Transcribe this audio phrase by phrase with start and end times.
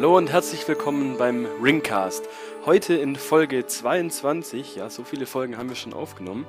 [0.00, 2.26] Hallo und herzlich willkommen beim Ringcast.
[2.64, 6.46] Heute in Folge 22, ja, so viele Folgen haben wir schon aufgenommen,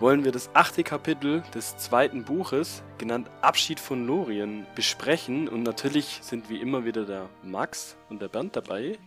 [0.00, 5.48] wollen wir das achte Kapitel des zweiten Buches, genannt Abschied von Lorien, besprechen.
[5.48, 8.98] Und natürlich sind wie immer wieder der Max und der Bernd dabei.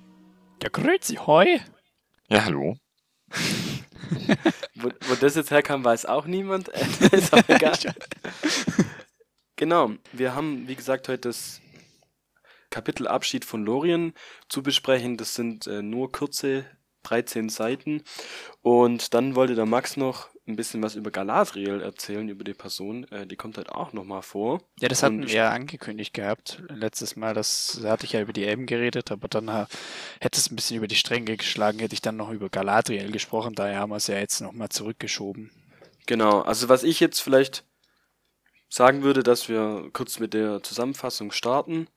[0.64, 1.60] Ja, grüezi, hoi.
[2.30, 2.78] Ja, hallo.
[4.76, 6.70] wo, wo das jetzt herkam, weiß auch niemand.
[7.12, 7.78] ist auch egal.
[9.58, 11.60] genau, wir haben, wie gesagt, heute das
[12.76, 14.14] Kapitel Abschied von Lorien
[14.50, 15.16] zu besprechen.
[15.16, 16.66] Das sind äh, nur kurze
[17.04, 18.04] 13 Seiten.
[18.64, 23.06] Und dann wollte der Max noch ein bisschen was über Galadriel erzählen, über die Person.
[23.12, 24.62] Äh, die kommt halt auch nochmal vor.
[24.82, 26.64] Ja, das hatten wir ja angekündigt gehabt.
[26.68, 29.68] Letztes Mal, das da hatte ich ja über die Elben geredet, aber dann äh,
[30.20, 33.56] hätte es ein bisschen über die Stränge geschlagen, hätte ich dann noch über Galadriel gesprochen.
[33.56, 35.50] Daher haben wir es ja jetzt nochmal zurückgeschoben.
[36.08, 37.64] Genau, also was ich jetzt vielleicht
[38.68, 41.88] sagen würde, dass wir kurz mit der Zusammenfassung starten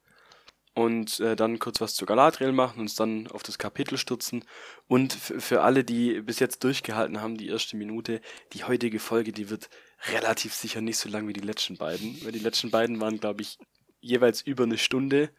[0.78, 4.44] und äh, dann kurz was zu Galadriel machen, uns dann auf das Kapitel stürzen
[4.86, 8.20] und für alle, die bis jetzt durchgehalten haben, die erste Minute,
[8.52, 9.70] die heutige Folge, die wird
[10.12, 13.42] relativ sicher nicht so lang wie die letzten beiden, weil die letzten beiden waren, glaube
[13.42, 13.58] ich,
[14.00, 15.30] jeweils über eine Stunde.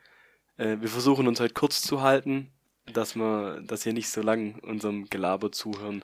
[0.57, 2.51] Äh, wir versuchen uns heute kurz zu halten,
[2.91, 6.03] dass wir, dass ihr nicht so lang unserem Gelaber zuhören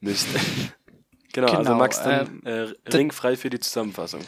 [0.00, 0.28] müsst.
[1.32, 4.20] genau, also genau, also Max, dann ähm, äh, ringfrei für die Zusammenfassung.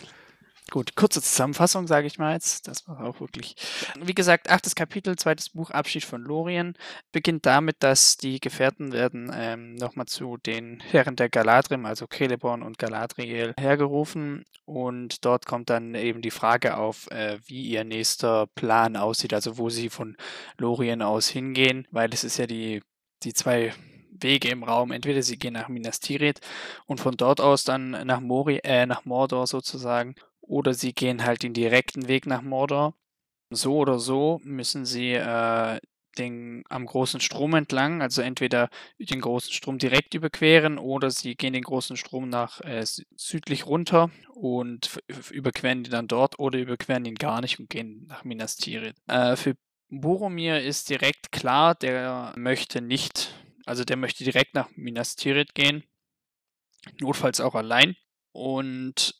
[0.70, 2.68] Gut, kurze Zusammenfassung, sage ich mal jetzt.
[2.68, 3.56] Das war auch wirklich.
[4.00, 6.74] Wie gesagt, achtes Kapitel, zweites Buch, Abschied von Lorien,
[7.10, 12.62] beginnt damit, dass die Gefährten werden ähm, nochmal zu den Herren der Galadrim, also Celeborn
[12.62, 14.44] und Galadriel, hergerufen.
[14.64, 19.58] Und dort kommt dann eben die Frage auf, äh, wie ihr nächster Plan aussieht, also
[19.58, 20.16] wo sie von
[20.56, 22.80] Lorien aus hingehen, weil es ist ja die,
[23.24, 23.74] die zwei
[24.12, 24.92] Wege im Raum.
[24.92, 26.40] Entweder sie gehen nach Minas Tirith
[26.86, 30.14] und von dort aus dann nach, Mori, äh, nach Mordor sozusagen
[30.50, 32.94] oder sie gehen halt den direkten Weg nach Mordor.
[33.50, 35.78] So oder so müssen sie äh,
[36.18, 38.68] den, am großen Strom entlang, also entweder
[38.98, 42.84] den großen Strom direkt überqueren oder sie gehen den großen Strom nach äh,
[43.16, 44.98] südlich runter und
[45.30, 48.96] überqueren ihn dann dort oder überqueren ihn gar nicht und gehen nach Minas Tirith.
[49.06, 49.56] Äh, für
[49.88, 53.34] Boromir ist direkt klar, der möchte nicht,
[53.66, 55.84] also der möchte direkt nach Minas Tirith gehen,
[57.00, 57.94] notfalls auch allein.
[58.32, 59.19] Und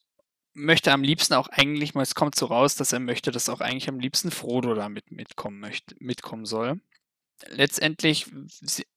[0.55, 3.89] möchte am liebsten auch eigentlich es kommt so raus, dass er möchte, dass auch eigentlich
[3.89, 6.81] am liebsten Frodo damit mitkommen möchte, mitkommen soll.
[7.49, 8.27] Letztendlich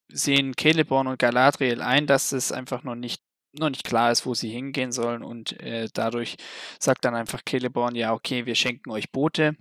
[0.09, 3.22] sehen Celeborn und Galadriel ein, dass es einfach noch nicht
[3.56, 6.38] noch nicht klar ist, wo sie hingehen sollen und äh, dadurch
[6.80, 9.56] sagt dann einfach Celeborn, ja okay, wir schenken euch Boote.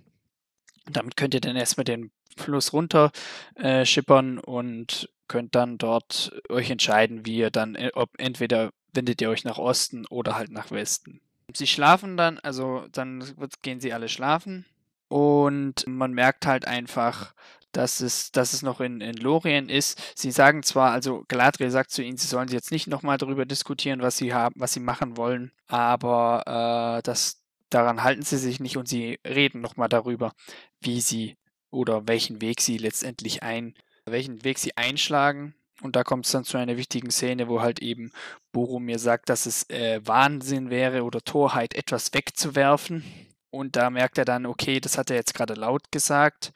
[0.91, 3.11] Damit könnt ihr dann erstmal den Fluss runter
[3.55, 9.21] äh, schippern und könnt dann dort euch entscheiden, wie ihr dann, äh, ob entweder wendet
[9.21, 11.21] ihr euch nach Osten oder halt nach Westen.
[11.51, 13.23] Sie schlafen dann, also dann
[13.61, 14.65] gehen sie alle schlafen
[15.07, 17.33] und man merkt halt einfach,
[17.73, 19.99] dass es, dass es noch in, in Lorien ist.
[20.15, 24.01] Sie sagen zwar, also Galadriel sagt zu ihnen, sie sollen jetzt nicht nochmal darüber diskutieren,
[24.01, 28.77] was sie haben, was sie machen wollen, aber äh, das, daran halten sie sich nicht
[28.77, 30.33] und sie reden nochmal darüber,
[30.81, 31.35] wie sie
[31.71, 33.73] oder welchen Weg sie letztendlich ein,
[34.05, 37.81] welchen Weg sie einschlagen und da kommt es dann zu einer wichtigen Szene, wo halt
[37.81, 38.11] eben
[38.53, 43.03] Boromir sagt, dass es äh, Wahnsinn wäre oder Torheit, etwas wegzuwerfen.
[43.51, 46.53] Und da merkt er dann, okay, das hat er jetzt gerade laut gesagt.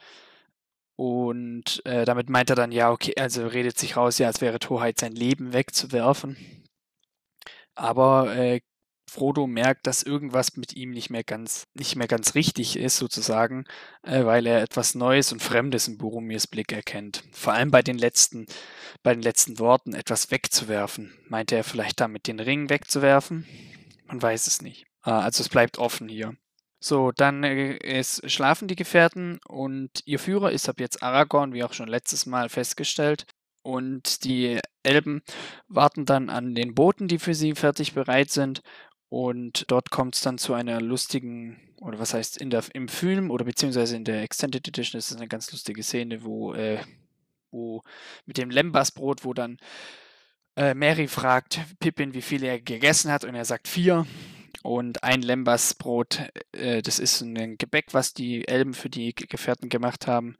[0.95, 4.59] Und äh, damit meint er dann, ja, okay, also redet sich raus, ja, es wäre
[4.59, 6.37] Torheit, sein Leben wegzuwerfen.
[7.75, 8.61] Aber äh,
[9.09, 13.65] Frodo merkt, dass irgendwas mit ihm nicht mehr ganz, nicht mehr ganz richtig ist, sozusagen,
[14.03, 17.23] äh, weil er etwas Neues und Fremdes in Boromirs Blick erkennt.
[17.31, 18.45] Vor allem bei den letzten,
[19.03, 21.13] bei den letzten Worten etwas wegzuwerfen.
[21.29, 23.45] Meinte er vielleicht damit den Ring wegzuwerfen?
[24.07, 24.85] Man weiß es nicht.
[25.05, 26.35] Äh, also es bleibt offen hier.
[26.79, 31.73] So, dann äh, schlafen die Gefährten und ihr Führer ist ab jetzt Aragorn, wie auch
[31.73, 33.25] schon letztes Mal festgestellt.
[33.63, 35.21] Und die Elben
[35.67, 38.61] warten dann an den Booten, die für sie fertig bereit sind.
[39.09, 43.31] Und dort kommt es dann zu einer lustigen, oder was heißt, in der, im Film
[43.31, 46.79] oder beziehungsweise in der Extended Edition ist es eine ganz lustige Szene, wo, äh,
[47.51, 47.83] wo
[48.25, 49.57] mit dem Lembasbrot, wo dann
[50.57, 54.05] äh, Mary fragt Pippin, wie viel er gegessen hat und er sagt vier.
[54.63, 60.07] Und ein Lembasbrot, äh, das ist ein Gebäck, was die Elben für die Gefährten gemacht
[60.07, 60.35] haben.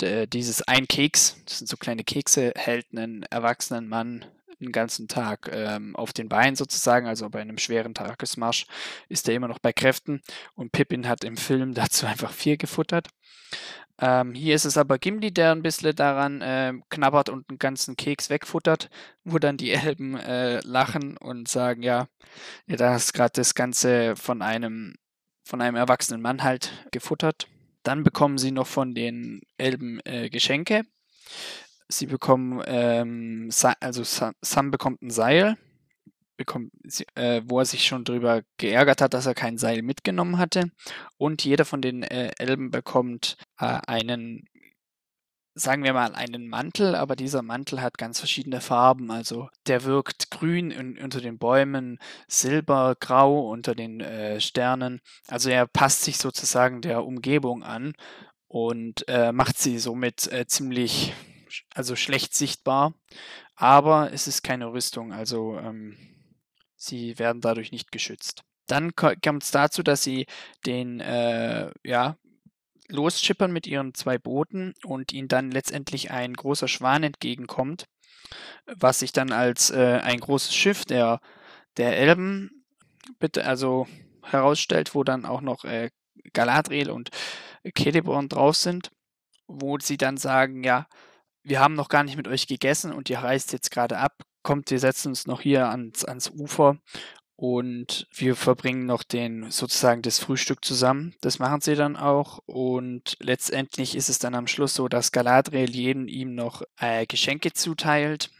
[0.00, 4.24] D dieses ein Keks, das sind so kleine Kekse, hält einen erwachsenen Mann
[4.60, 8.66] den ganzen Tag ähm, auf den Beinen sozusagen, also bei einem schweren Tagesmarsch
[9.08, 10.22] ist er immer noch bei Kräften
[10.54, 13.08] und Pippin hat im Film dazu einfach vier gefuttert.
[13.98, 17.96] Ähm, hier ist es aber Gimli, der ein bisschen daran äh, knabbert und einen ganzen
[17.96, 18.90] Keks wegfuttert,
[19.24, 22.08] wo dann die Elben äh, lachen und sagen, ja,
[22.66, 24.96] ja da hast gerade das Ganze von einem,
[25.44, 27.48] von einem erwachsenen Mann halt gefuttert.
[27.84, 30.82] Dann bekommen sie noch von den Elben äh, Geschenke.
[31.88, 33.50] Sie bekommen, ähm,
[33.80, 35.56] also Sam bekommt ein Seil,
[36.36, 36.70] bekommt,
[37.14, 40.70] äh, wo er sich schon darüber geärgert hat, dass er kein Seil mitgenommen hatte.
[41.16, 44.48] Und jeder von den äh, Elben bekommt äh, einen
[45.58, 49.10] sagen wir mal, einen Mantel, aber dieser Mantel hat ganz verschiedene Farben.
[49.10, 51.98] Also der wirkt grün in, unter den Bäumen,
[52.28, 55.00] silber, grau unter den äh, Sternen.
[55.28, 57.94] Also er passt sich sozusagen der Umgebung an
[58.48, 61.14] und äh, macht sie somit äh, ziemlich,
[61.74, 62.94] also schlecht sichtbar.
[63.54, 65.96] Aber es ist keine Rüstung, also ähm,
[66.76, 68.42] sie werden dadurch nicht geschützt.
[68.66, 70.26] Dann kommt es dazu, dass sie
[70.66, 72.16] den äh, ja,
[72.88, 77.86] losschippern mit ihren zwei Booten und ihnen dann letztendlich ein großer Schwan entgegenkommt,
[78.66, 81.20] was sich dann als äh, ein großes Schiff der,
[81.76, 82.64] der Elben
[83.18, 83.86] bitte also
[84.22, 85.90] herausstellt, wo dann auch noch äh,
[86.32, 87.10] Galadriel und
[87.76, 88.90] Celeborn drauf sind,
[89.46, 90.86] wo sie dann sagen, ja,
[91.46, 94.70] wir haben noch gar nicht mit euch gegessen und ihr reist jetzt gerade ab, kommt,
[94.70, 96.78] wir setzen uns noch hier ans, ans Ufer
[97.36, 101.14] und wir verbringen noch den sozusagen das Frühstück zusammen.
[101.20, 102.38] Das machen sie dann auch.
[102.46, 107.52] Und letztendlich ist es dann am Schluss so, dass Galadriel jeden ihm noch äh, Geschenke
[107.52, 108.30] zuteilt.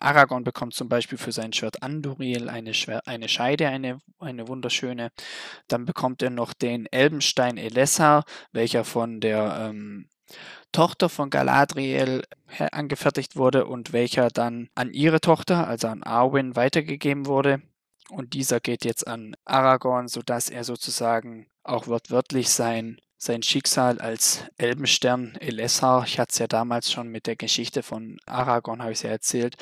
[0.00, 5.10] Aragorn bekommt zum Beispiel für sein Schwert Anduril eine, Schwer eine Scheide, eine, eine wunderschöne.
[5.68, 10.08] Dann bekommt er noch den Elbenstein Elessar, welcher von der ähm,
[10.72, 12.24] Tochter von Galadriel
[12.72, 17.62] angefertigt wurde und welcher dann an ihre Tochter, also an Arwen, weitergegeben wurde.
[18.10, 24.44] Und dieser geht jetzt an Aragorn, sodass er sozusagen auch wortwörtlich sein, sein Schicksal als
[24.58, 28.98] Elbenstern Elessar, ich hatte es ja damals schon mit der Geschichte von Aragorn, habe ich
[28.98, 29.56] es ja erzählt,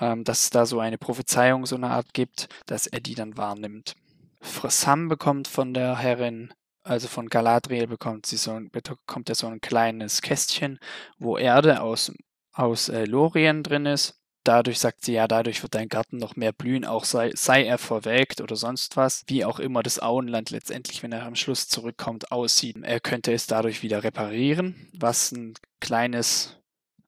[0.00, 3.36] ähm, dass es da so eine Prophezeiung, so eine Art gibt, dass er die dann
[3.36, 3.94] wahrnimmt.
[4.40, 6.54] Sam bekommt von der Herrin,
[6.88, 10.78] also von Galadriel bekommt sie so bekommt er so ein kleines Kästchen,
[11.18, 12.12] wo Erde aus,
[12.52, 14.18] aus äh, Lorien drin ist
[14.48, 17.76] dadurch sagt sie, ja, dadurch wird dein Garten noch mehr blühen, auch sei, sei er
[17.76, 19.22] verwelkt oder sonst was.
[19.26, 22.76] Wie auch immer das Auenland letztendlich, wenn er am Schluss zurückkommt, aussieht.
[22.82, 26.56] Er könnte es dadurch wieder reparieren, was ein kleines,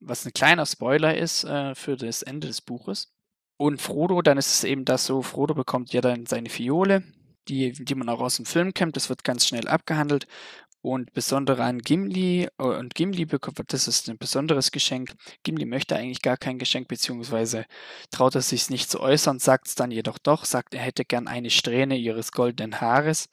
[0.00, 3.12] was ein kleiner Spoiler ist äh, für das Ende des Buches.
[3.56, 7.02] Und Frodo, dann ist es eben das so, Frodo bekommt ja dann seine Fiole,
[7.48, 10.26] die, die man auch aus dem Film kennt, das wird ganz schnell abgehandelt.
[10.82, 15.12] Und besondere an Gimli, äh, und Gimli bekommt, das ist ein besonderes Geschenk.
[15.42, 17.66] Gimli möchte eigentlich gar kein Geschenk, beziehungsweise
[18.10, 21.28] traut er sich nicht zu äußern, sagt es dann jedoch doch, sagt, er hätte gern
[21.28, 23.28] eine Strähne ihres goldenen Haares.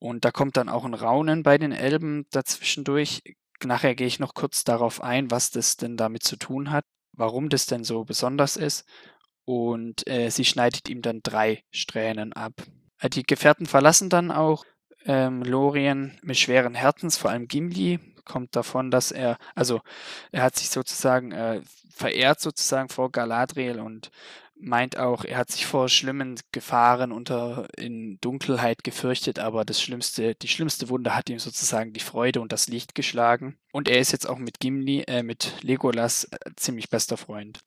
[0.00, 3.22] Und da kommt dann auch ein Raunen bei den Elben dazwischendurch.
[3.64, 7.48] Nachher gehe ich noch kurz darauf ein, was das denn damit zu tun hat, warum
[7.48, 8.84] das denn so besonders ist.
[9.44, 12.54] Und äh, sie schneidet ihm dann drei Strähnen ab.
[13.02, 14.64] Äh, die Gefährten verlassen dann auch
[15.04, 19.80] ähm, Lorien mit schweren Herzens, vor allem Gimli, kommt davon, dass er, also
[20.30, 21.60] er hat sich sozusagen äh,
[21.90, 24.10] verehrt sozusagen vor Galadriel und
[24.54, 30.36] meint auch, er hat sich vor schlimmen Gefahren unter in Dunkelheit gefürchtet, aber das schlimmste,
[30.36, 33.58] die schlimmste Wunde hat ihm sozusagen die Freude und das Licht geschlagen.
[33.72, 37.58] Und er ist jetzt auch mit Gimli, äh, mit Legolas äh, ziemlich bester Freund.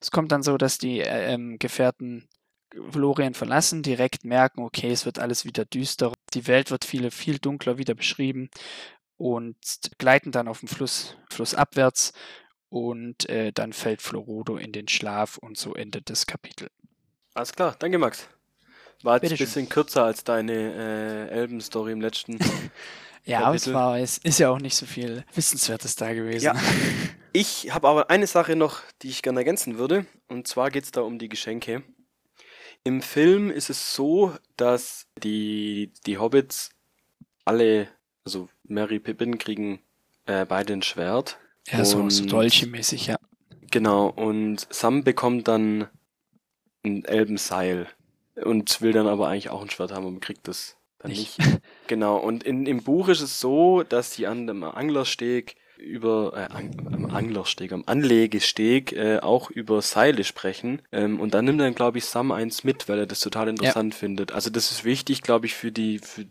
[0.00, 2.28] Es kommt dann so, dass die äh, ähm, Gefährten
[2.90, 7.38] Florian verlassen, direkt merken, okay, es wird alles wieder düsterer, die Welt wird viel, viel
[7.38, 8.50] dunkler wieder beschrieben
[9.16, 9.56] und
[9.98, 12.12] gleiten dann auf dem Fluss, Fluss abwärts
[12.68, 16.70] und äh, dann fällt Florodo in den Schlaf und so endet das Kapitel.
[17.34, 18.28] Alles klar, danke Max.
[19.02, 22.38] War jetzt ein bisschen kürzer als deine äh, Elben-Story im letzten.
[23.24, 26.44] ja, aber es war, es ist ja auch nicht so viel Wissenswertes da gewesen.
[26.44, 26.54] Ja.
[27.32, 30.04] Ich habe aber eine Sache noch, die ich gerne ergänzen würde.
[30.26, 31.84] Und zwar geht es da um die Geschenke.
[32.84, 36.70] Im Film ist es so, dass die, die Hobbits
[37.44, 37.88] alle,
[38.24, 39.80] also Mary Pippin kriegen
[40.26, 41.38] äh, beide ein Schwert.
[41.68, 43.16] Ja, so, so Dolche-mäßig, ja.
[43.70, 45.88] Genau, und Sam bekommt dann
[46.84, 47.86] ein Elbenseil
[48.42, 51.38] und will dann aber eigentlich auch ein Schwert haben und kriegt das dann nicht.
[51.38, 51.60] nicht.
[51.86, 56.52] genau, und in, im Buch ist es so, dass die an dem Anglersteg über äh,
[56.52, 60.82] am Anglersteg, am Anlegesteg äh, auch über Seile sprechen.
[60.92, 63.94] Ähm, und dann nimmt dann, glaube ich, Sam eins mit, weil er das total interessant
[63.94, 63.98] ja.
[63.98, 64.32] findet.
[64.32, 66.26] Also das ist wichtig, glaube ich, für die, für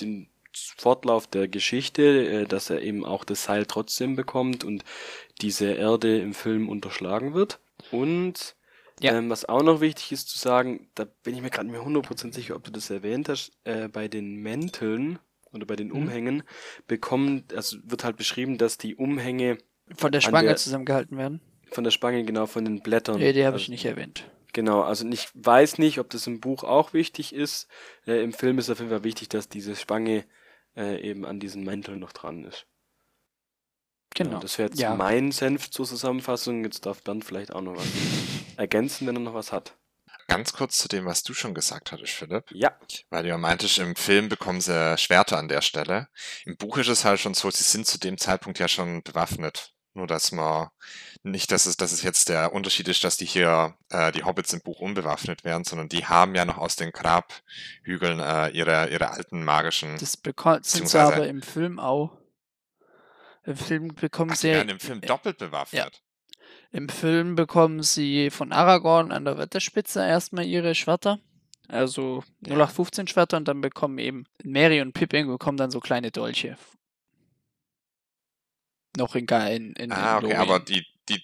[0.00, 4.84] den Fortlauf der Geschichte, äh, dass er eben auch das Seil trotzdem bekommt und
[5.40, 7.60] diese Erde im Film unterschlagen wird.
[7.90, 8.54] Und
[9.00, 9.16] ja.
[9.16, 11.86] ähm, was auch noch wichtig ist zu sagen, da bin ich mir gerade nicht mehr
[11.86, 15.18] 100% sicher, ob du das erwähnt hast, äh, bei den Mänteln
[15.52, 15.96] oder bei den mhm.
[15.96, 16.42] Umhängen
[16.86, 19.58] bekommen, also wird halt beschrieben, dass die Umhänge
[19.94, 21.40] von der Spange der, zusammengehalten werden.
[21.70, 23.18] Von der Spange, genau, von den Blättern.
[23.18, 24.30] Nee, die habe also, ich nicht erwähnt.
[24.52, 27.68] Genau, also ich weiß nicht, ob das im Buch auch wichtig ist.
[28.06, 30.24] Äh, Im Film ist auf jeden Fall wichtig, dass diese Spange
[30.76, 32.66] äh, eben an diesen Mänteln noch dran ist.
[34.14, 34.32] Genau.
[34.32, 34.94] Ja, das wäre jetzt Ja.
[34.94, 36.64] mein Senf zur Zusammenfassung.
[36.64, 37.86] Jetzt darf Bernd vielleicht auch noch was
[38.56, 39.74] ergänzen, wenn er noch was hat.
[40.32, 42.44] Ganz kurz zu dem, was du schon gesagt hattest, Philipp.
[42.50, 42.76] Ja,
[43.10, 46.08] Weil du ja meintest, im Film bekommen sie Schwerter an der Stelle.
[46.44, 49.72] Im Buch ist es halt schon so, sie sind zu dem Zeitpunkt ja schon bewaffnet.
[49.94, 50.68] Nur dass man
[51.22, 54.54] nicht, dass es, dass es jetzt der Unterschied ist, dass die hier, äh, die Hobbits
[54.54, 59.10] im Buch unbewaffnet werden, sondern die haben ja noch aus den Grabhügeln äh, ihre, ihre
[59.10, 59.98] alten magischen.
[59.98, 62.16] Das beko- sind sie aber im Film auch.
[63.44, 66.01] Im Film bekommen Ach, sie werden im Film äh, doppelt bewaffnet.
[66.72, 71.18] Im Film bekommen sie von Aragorn an der Wetterspitze erstmal ihre Schwerter.
[71.68, 72.54] Also Ja.
[72.54, 76.56] 0815 Schwerter und dann bekommen eben Mary und Pippin bekommen dann so kleine Dolche.
[78.96, 80.40] Noch in, in, in, Ah, okay, Lorien.
[80.40, 81.22] aber die, die,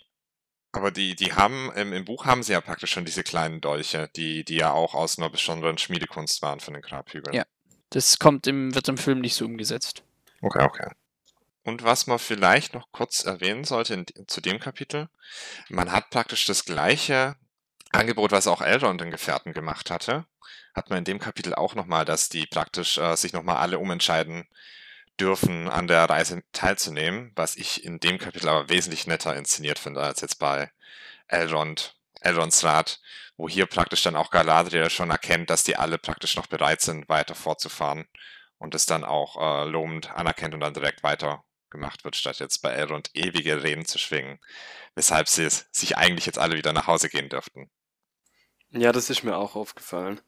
[0.72, 4.08] aber die, die haben, im, im Buch haben sie ja praktisch schon diese kleinen Dolche,
[4.16, 7.34] die, die ja auch aus einer besonderen Schmiedekunst waren von den Grabhügeln.
[7.34, 7.44] Ja.
[7.90, 10.02] Das kommt im, wird im Film nicht so umgesetzt.
[10.42, 10.90] Okay, okay.
[11.68, 15.10] Und was man vielleicht noch kurz erwähnen sollte in, zu dem Kapitel,
[15.68, 17.36] man hat praktisch das gleiche
[17.92, 20.24] Angebot, was auch Elrond den Gefährten gemacht hatte,
[20.74, 24.48] hat man in dem Kapitel auch nochmal, dass die praktisch äh, sich nochmal alle umentscheiden
[25.20, 30.00] dürfen, an der Reise teilzunehmen, was ich in dem Kapitel aber wesentlich netter inszeniert finde,
[30.00, 30.70] als jetzt bei
[31.26, 32.98] Elrond, Elronds Rat,
[33.36, 37.10] wo hier praktisch dann auch Galadriel schon erkennt, dass die alle praktisch noch bereit sind,
[37.10, 38.06] weiter fortzufahren
[38.56, 42.62] und es dann auch äh, lobend anerkennt und dann direkt weiter gemacht wird, statt jetzt
[42.62, 44.40] bei Elrond ewige Reden zu schwingen,
[44.94, 47.70] weshalb sie es, sich eigentlich jetzt alle wieder nach Hause gehen dürften.
[48.70, 50.20] ja, das ist mir auch aufgefallen.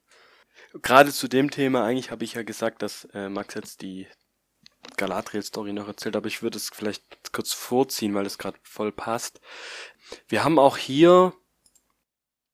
[0.82, 4.06] Gerade zu dem Thema, eigentlich habe ich ja gesagt, dass äh, Max jetzt die
[4.97, 9.40] Galadriel-Story noch erzählt, aber ich würde es vielleicht kurz vorziehen, weil es gerade voll passt.
[10.28, 11.35] Wir haben auch hier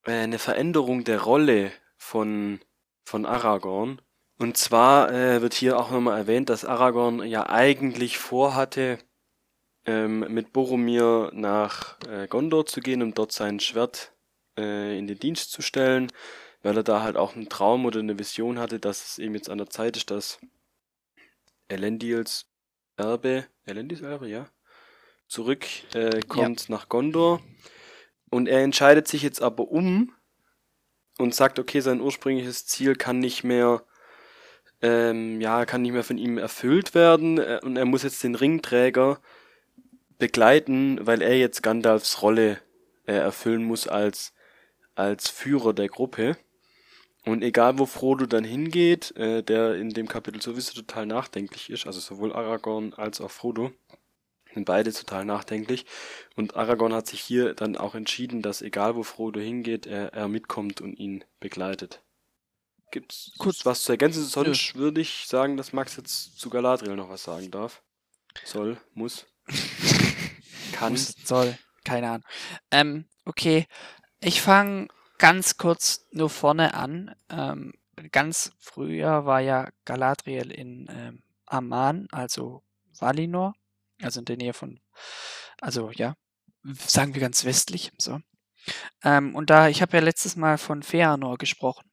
[0.05, 2.61] äh, eine Veränderung der Rolle von,
[3.05, 4.01] von Aragorn.
[4.39, 8.99] Und zwar äh, wird hier auch nochmal erwähnt, dass Aragorn ja eigentlich vorhatte,
[9.87, 14.13] ähm, mit Boromir nach äh, Gondor zu gehen, um dort sein Schwert
[14.59, 16.13] äh, in den Dienst zu stellen,
[16.63, 19.49] weil er da halt auch einen Traum oder eine Vision hatte, dass es eben jetzt
[19.49, 20.39] an der Zeit ist, dass
[21.69, 22.47] Elendils
[22.97, 24.49] Erbe, Elendils Erbe, ja,
[25.29, 27.41] zurück äh, kommt nach Gondor.
[28.31, 30.13] Und er entscheidet sich jetzt aber um
[31.19, 33.85] und sagt, okay, sein ursprüngliches Ziel kann nicht mehr,
[34.87, 38.37] ähm, ja, kann nicht mehr von ihm erfüllt werden äh, und er muss jetzt den
[38.37, 39.21] Ringträger
[40.19, 42.59] begleiten, weil er jetzt Gandalfs Rolle
[43.07, 44.33] äh, erfüllen muss als,
[44.95, 46.37] als Führer der Gruppe.
[47.25, 51.87] Und egal wo Frodo dann hingeht, äh, der in dem Kapitel sowieso total nachdenklich ist,
[51.87, 53.73] also sowohl Aragorn als auch Frodo,
[54.55, 55.85] sind beide total nachdenklich.
[56.37, 60.29] Und Aragorn hat sich hier dann auch entschieden, dass egal wo Frodo hingeht, er, er
[60.29, 62.06] mitkommt und ihn begleitet.
[62.97, 64.25] Gibt's Kurz- was zu ergänzen?
[64.25, 67.83] Sonst würde ich sagen, dass Max jetzt zu Galadriel noch was sagen darf.
[68.43, 69.27] Soll, muss,
[70.73, 70.93] kann.
[70.93, 72.27] Muss, soll, keine Ahnung.
[72.71, 73.67] Ähm, okay,
[74.21, 74.89] ich fange
[75.19, 77.15] ganz kurz nur vorne an.
[77.29, 77.75] Ähm,
[78.13, 82.63] ganz früher war ja Galadriel in ähm, Amman, also
[82.99, 83.53] Valinor,
[84.01, 84.81] also in der Nähe von,
[85.61, 86.15] also ja,
[86.65, 88.21] sagen wir ganz westlich, so.
[89.05, 91.91] Ähm, und da, ich habe ja letztes Mal von Feanor gesprochen,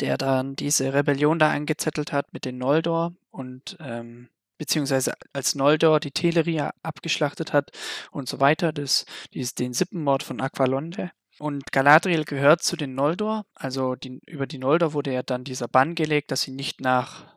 [0.00, 6.00] der dann diese Rebellion da angezettelt hat mit den Noldor und ähm, beziehungsweise als Noldor
[6.00, 7.70] die Teleria abgeschlachtet hat
[8.10, 11.10] und so weiter, das, dieses, den Sippenmord von Aqualonde.
[11.38, 15.66] Und Galadriel gehört zu den Noldor, also die, über die Noldor wurde ja dann dieser
[15.66, 17.34] Bann gelegt, dass sie nicht nach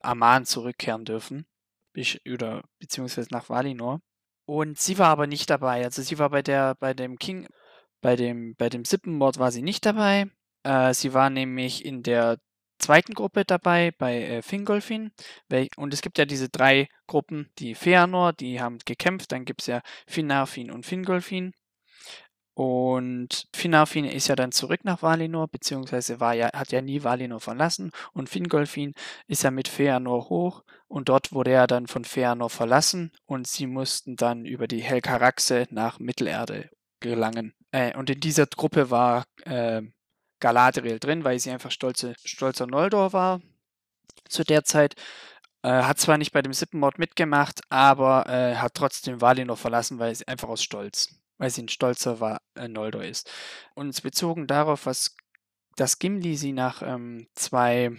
[0.00, 1.46] Aman zurückkehren dürfen,
[2.30, 4.00] oder beziehungsweise nach Valinor.
[4.46, 7.46] Und sie war aber nicht dabei, also sie war bei der, bei dem King,
[8.00, 10.30] bei dem, bei dem Sippenmord war sie nicht dabei.
[10.64, 12.38] Äh, sie war nämlich in der
[12.78, 15.12] zweiten Gruppe dabei, bei äh, Fingolfin.
[15.76, 19.68] Und es gibt ja diese drei Gruppen, die Feanor, die haben gekämpft, dann gibt es
[19.68, 21.52] ja Finarfin und Fingolfin.
[22.56, 27.40] Und Finarfin ist ja dann zurück nach Valinor, beziehungsweise war ja, hat ja nie Valinor
[27.40, 27.90] verlassen.
[28.12, 28.94] Und Fingolfin
[29.26, 33.66] ist ja mit Feanor hoch und dort wurde er dann von Feanor verlassen und sie
[33.66, 37.54] mussten dann über die Helkaraxe nach Mittelerde gelangen.
[37.72, 39.82] Äh, und in dieser Gruppe war äh,
[40.44, 43.40] Galadriel drin, weil sie einfach stolze, stolzer Noldor war
[44.28, 44.94] zu der Zeit.
[45.62, 50.14] Äh, hat zwar nicht bei dem Sippenmord mitgemacht, aber äh, hat trotzdem Valinor verlassen, weil
[50.14, 51.08] sie einfach aus Stolz,
[51.38, 53.30] weil sie ein stolzer war, äh, Noldor ist.
[53.74, 55.16] Und bezogen darauf, was
[55.76, 57.92] dass Gimli sie nach ähm, zwei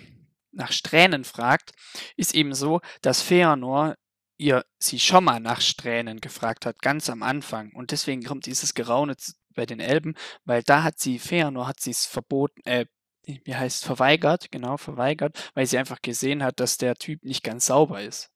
[0.51, 1.71] nach Strähnen fragt,
[2.15, 3.95] ist eben so, dass Feanor
[4.37, 7.71] ihr sie schon mal nach Strähnen gefragt hat, ganz am Anfang.
[7.73, 9.17] Und deswegen kommt dieses Geraune
[9.55, 12.85] bei den Elben, weil da hat sie, Feanor hat sie es verboten, äh,
[13.25, 17.65] wie heißt, verweigert, genau, verweigert, weil sie einfach gesehen hat, dass der Typ nicht ganz
[17.65, 18.29] sauber ist.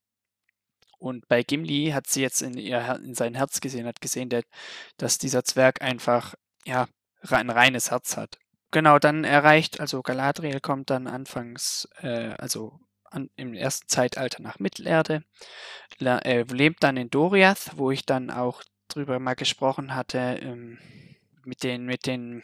[0.98, 4.44] Und bei Gimli hat sie jetzt in, ihr, in sein Herz gesehen, hat gesehen, der,
[4.98, 6.36] dass dieser Zwerg einfach,
[6.66, 6.88] ja,
[7.30, 8.38] ein reines Herz hat.
[8.72, 14.60] Genau, dann erreicht, also Galadriel kommt dann anfangs, äh, also an, im ersten Zeitalter nach
[14.60, 15.24] Mittelerde,
[16.00, 20.78] äh, lebt dann in Doriath, wo ich dann auch drüber mal gesprochen hatte, ähm,
[21.50, 22.44] mit den, mit den,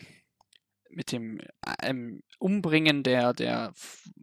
[0.90, 1.40] mit dem
[1.82, 3.74] ähm, Umbringen der, der,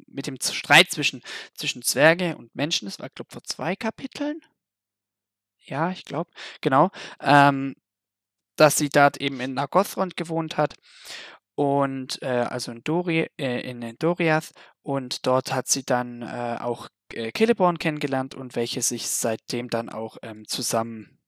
[0.06, 1.22] mit dem Streit zwischen,
[1.54, 4.40] zwischen Zwerge und Menschen, das war, glaube ich, vor zwei Kapiteln.
[5.64, 6.90] Ja, ich glaube, genau.
[7.20, 7.76] Ähm,
[8.56, 10.74] dass sie dort eben in Nagothrond gewohnt hat
[11.54, 16.88] und äh, also in, Dori, äh, in Doriath und dort hat sie dann äh, auch
[17.14, 21.18] äh, Celeborn kennengelernt und welche sich seitdem dann auch ähm, zusammen,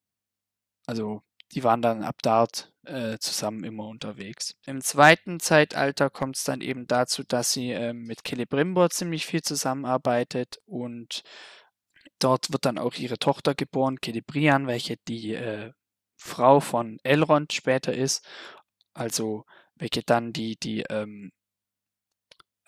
[0.86, 4.54] also die waren dann ab dort äh, zusammen immer unterwegs.
[4.66, 9.42] Im zweiten Zeitalter kommt es dann eben dazu, dass sie ähm, mit Celebrimbor ziemlich viel
[9.42, 11.22] zusammenarbeitet und
[12.18, 15.72] dort wird dann auch ihre Tochter geboren, Celebrian, welche die äh,
[16.16, 18.26] Frau von Elrond später ist.
[18.94, 19.44] Also
[19.76, 21.32] welche dann die, die, ähm,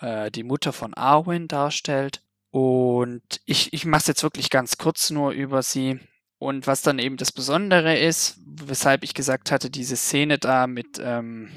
[0.00, 2.22] äh, die Mutter von Arwen darstellt.
[2.50, 6.00] Und ich, ich mache es jetzt wirklich ganz kurz nur über sie.
[6.38, 10.98] Und was dann eben das Besondere ist, weshalb ich gesagt hatte, diese Szene da mit,
[11.00, 11.50] ähm,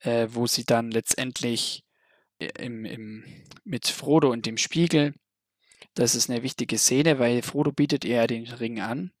[0.00, 1.84] äh, wo sie dann letztendlich
[2.38, 3.24] im, im,
[3.64, 5.14] mit Frodo und dem Spiegel,
[5.94, 9.12] das ist eine wichtige Szene, weil Frodo bietet ihr den Ring an,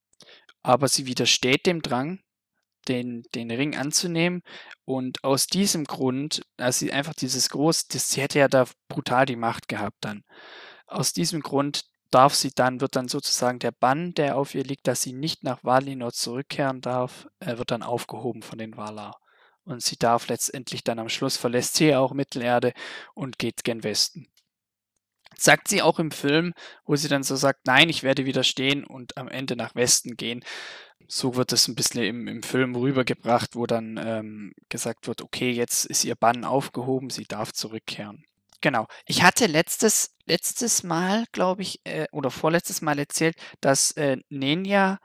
[0.62, 2.20] aber sie widersteht dem Drang
[2.88, 4.42] den, den Ring anzunehmen.
[4.84, 9.26] Und aus diesem Grund, als sie einfach dieses groß, das, sie hätte ja da brutal
[9.26, 10.24] die Macht gehabt dann.
[10.86, 11.84] Aus diesem Grund
[12.14, 15.44] darf sie dann, wird dann sozusagen der Bann, der auf ihr liegt, dass sie nicht
[15.44, 19.18] nach Valinor zurückkehren darf, äh, wird dann aufgehoben von den Valar.
[19.64, 22.72] Und sie darf letztendlich dann am Schluss verlässt sie auch Mittelerde
[23.14, 24.28] und geht gen Westen.
[25.38, 26.52] Sagt sie auch im Film,
[26.84, 30.44] wo sie dann so sagt, nein, ich werde widerstehen und am Ende nach Westen gehen
[31.08, 35.50] so wird es ein bisschen im, im Film rübergebracht, wo dann ähm, gesagt wird, okay,
[35.50, 38.24] jetzt ist ihr Bann aufgehoben, sie darf zurückkehren.
[38.62, 38.86] Genau.
[39.06, 44.98] Ich hatte letztes, letztes Mal, glaube ich, äh, oder vorletztes Mal erzählt, dass äh, Nenya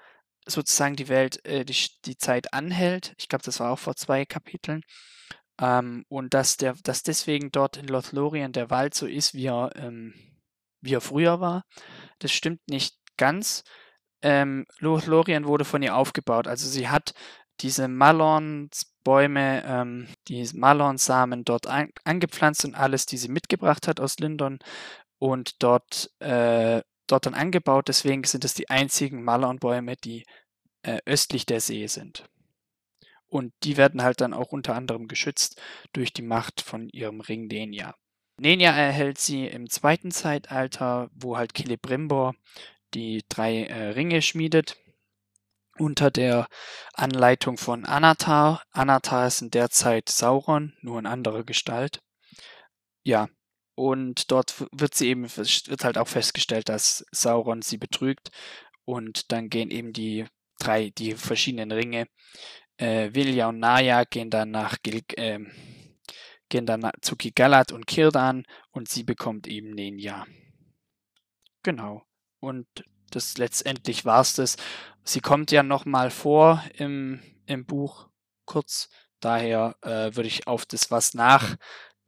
[0.45, 3.13] sozusagen die Welt, äh, die, die Zeit anhält.
[3.17, 4.83] Ich glaube, das war auch vor zwei Kapiteln.
[5.59, 9.71] Ähm, und dass, der, dass deswegen dort in Lothlorien der Wald so ist, wie er,
[9.75, 10.13] ähm,
[10.81, 11.63] wie er früher war.
[12.19, 13.63] Das stimmt nicht ganz
[14.21, 16.47] ähm, Lorien wurde von ihr aufgebaut.
[16.47, 17.13] Also sie hat
[17.61, 17.87] diese
[19.07, 24.59] Malonsbäume, ähm, die Malonsamen dort an, angepflanzt und alles, die sie mitgebracht hat aus Lindon
[25.17, 27.87] und dort, äh, dort dann angebaut.
[27.87, 30.25] Deswegen sind es die einzigen Malonbäume, die
[30.83, 32.25] äh, östlich der See sind.
[33.27, 35.61] Und die werden halt dann auch unter anderem geschützt
[35.93, 37.95] durch die Macht von ihrem Ring Nenya.
[38.39, 42.35] Nenya erhält sie im zweiten Zeitalter, wo halt Celebrimbor
[42.93, 44.77] die drei äh, Ringe schmiedet
[45.79, 46.47] unter der
[46.93, 48.63] Anleitung von Anatar.
[48.71, 52.01] Anatar ist in der Zeit Sauron, nur in anderer Gestalt.
[53.03, 53.29] Ja,
[53.75, 58.31] und dort wird sie eben, wird halt auch festgestellt, dass Sauron sie betrügt.
[58.85, 60.25] Und dann gehen eben die
[60.59, 62.07] drei, die verschiedenen Ringe,
[62.77, 65.39] äh, Vilja und Naya gehen dann nach Gil, äh,
[66.49, 70.25] gehen dann zu Gigalat und Kirdan und sie bekommt eben Nenya.
[71.63, 72.03] Genau.
[72.39, 72.67] Und
[73.11, 74.57] das letztendlich war es das.
[75.07, 78.09] Sie kommt ja nochmal vor im, im Buch
[78.45, 78.89] kurz.
[79.21, 81.55] Daher äh, würde ich auf das, was nach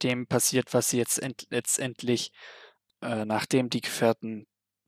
[0.04, 2.34] dem passiert, was sie jetzt letztendlich,
[3.02, 4.48] äh, nachdem die Gefährten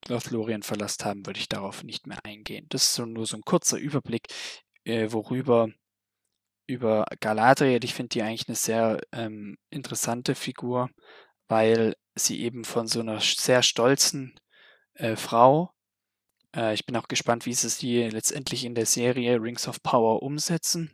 [0.10, 2.66] Lothlorien verlassen haben, würde ich darauf nicht mehr eingehen.
[2.68, 4.28] Das ist so, nur so ein kurzer Überblick,
[4.84, 5.70] äh, worüber
[6.68, 7.82] über Galadriel.
[7.86, 10.90] Ich finde die eigentlich eine sehr ähm, interessante Figur,
[11.48, 14.36] weil sie eben von so einer sehr stolzen
[14.96, 15.72] äh, Frau.
[16.56, 20.24] Äh, ich bin auch gespannt, wie sie sie letztendlich in der Serie Rings of Power
[20.24, 20.92] umsetzen.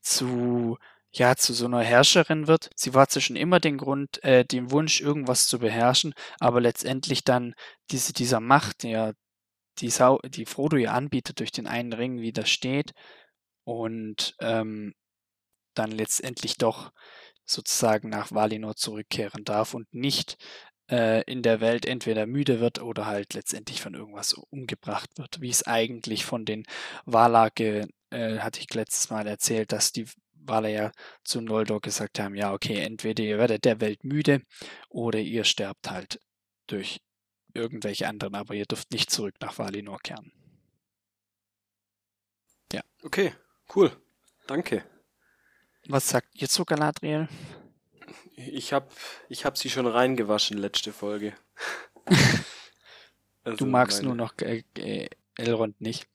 [0.00, 0.78] Zu
[1.14, 2.70] ja, zu so einer Herrscherin wird.
[2.74, 7.22] Sie war zwar schon immer den Grund, äh, den Wunsch, irgendwas zu beherrschen, aber letztendlich
[7.22, 7.54] dann
[7.90, 9.14] diese, dieser Macht, der
[9.78, 12.92] die, Sau, die Frodo ihr anbietet, durch den einen Ring widersteht
[13.64, 14.94] und ähm,
[15.74, 16.92] dann letztendlich doch
[17.44, 20.38] sozusagen nach Valinor zurückkehren darf und nicht
[20.92, 25.48] äh, in der Welt entweder müde wird oder halt letztendlich von irgendwas umgebracht wird, wie
[25.48, 26.66] es eigentlich von den
[27.06, 30.92] Valar, äh, hatte ich letztes Mal erzählt, dass die Valar ja
[31.24, 34.42] zu Noldor gesagt haben, ja okay, entweder ihr werdet der Welt müde
[34.90, 36.20] oder ihr sterbt halt
[36.66, 37.00] durch
[37.54, 40.30] irgendwelche anderen, aber ihr dürft nicht zurück nach Valinor kehren.
[42.72, 42.82] Ja.
[43.02, 43.34] Okay,
[43.74, 43.90] cool.
[44.46, 44.84] Danke.
[45.88, 47.28] Was sagt ihr zu Galadriel?
[48.36, 48.90] Ich hab,
[49.28, 51.34] ich hab sie schon reingewaschen, letzte Folge.
[53.44, 54.62] Du Also magst meine- nur noch äh,
[55.36, 56.06] Elrond nicht.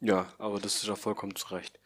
[0.00, 1.78] Ja, aber das ist ja vollkommen zu Recht.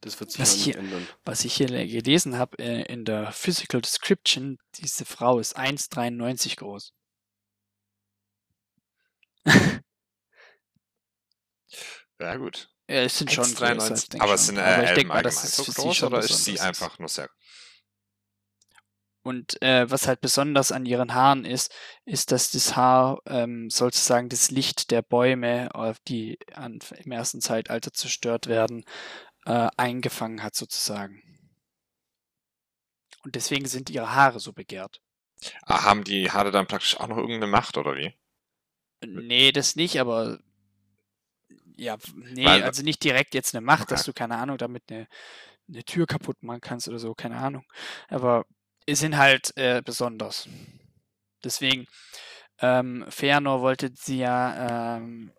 [0.00, 1.06] Das wird sich Was auch nicht hier- ändern.
[1.26, 6.94] Was ich hier gelesen habe äh, in der Physical Description, diese Frau ist 1,93 groß.
[12.18, 12.68] Ja, gut.
[12.88, 13.96] Ja, es sind schon größer, 1,93.
[13.96, 14.34] ich denk Aber schon.
[14.34, 16.60] es sind äh, Aber ich Elben denk mal, dass es so groß oder ist sie
[16.60, 17.30] einfach nur sehr.
[19.22, 21.74] Und äh, was halt besonders an ihren Haaren ist,
[22.06, 25.68] ist, dass das Haar ähm, sozusagen das Licht der Bäume,
[26.08, 28.84] die an, im ersten Zeitalter zerstört werden,
[29.46, 31.22] äh, eingefangen hat sozusagen.
[33.24, 35.00] Und deswegen sind ihre Haare so begehrt.
[35.64, 38.12] Ah, haben die Haare dann praktisch auch noch irgendeine Macht oder wie?
[39.04, 40.38] Nee, das nicht, aber
[41.76, 44.10] ja, nee, Weil- also nicht direkt jetzt eine Macht, dass Okay.
[44.10, 45.06] du, keine Ahnung, damit eine,
[45.68, 47.64] eine Tür kaputt machen kannst oder so, keine Ahnung.
[48.08, 48.46] Aber
[48.96, 50.48] sind halt äh, besonders.
[51.44, 51.86] Deswegen,
[52.60, 55.32] ähm, Feanor wollte sie ja ähm,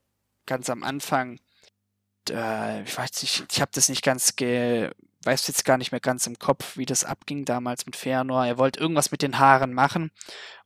[0.46, 1.40] ganz am Anfang,
[2.30, 4.92] äh, ich weiß nicht, ich habe das nicht ganz ge
[5.24, 8.46] weiß jetzt gar nicht mehr ganz im Kopf, wie das abging damals mit Feanor.
[8.46, 10.12] Er wollte irgendwas mit den Haaren machen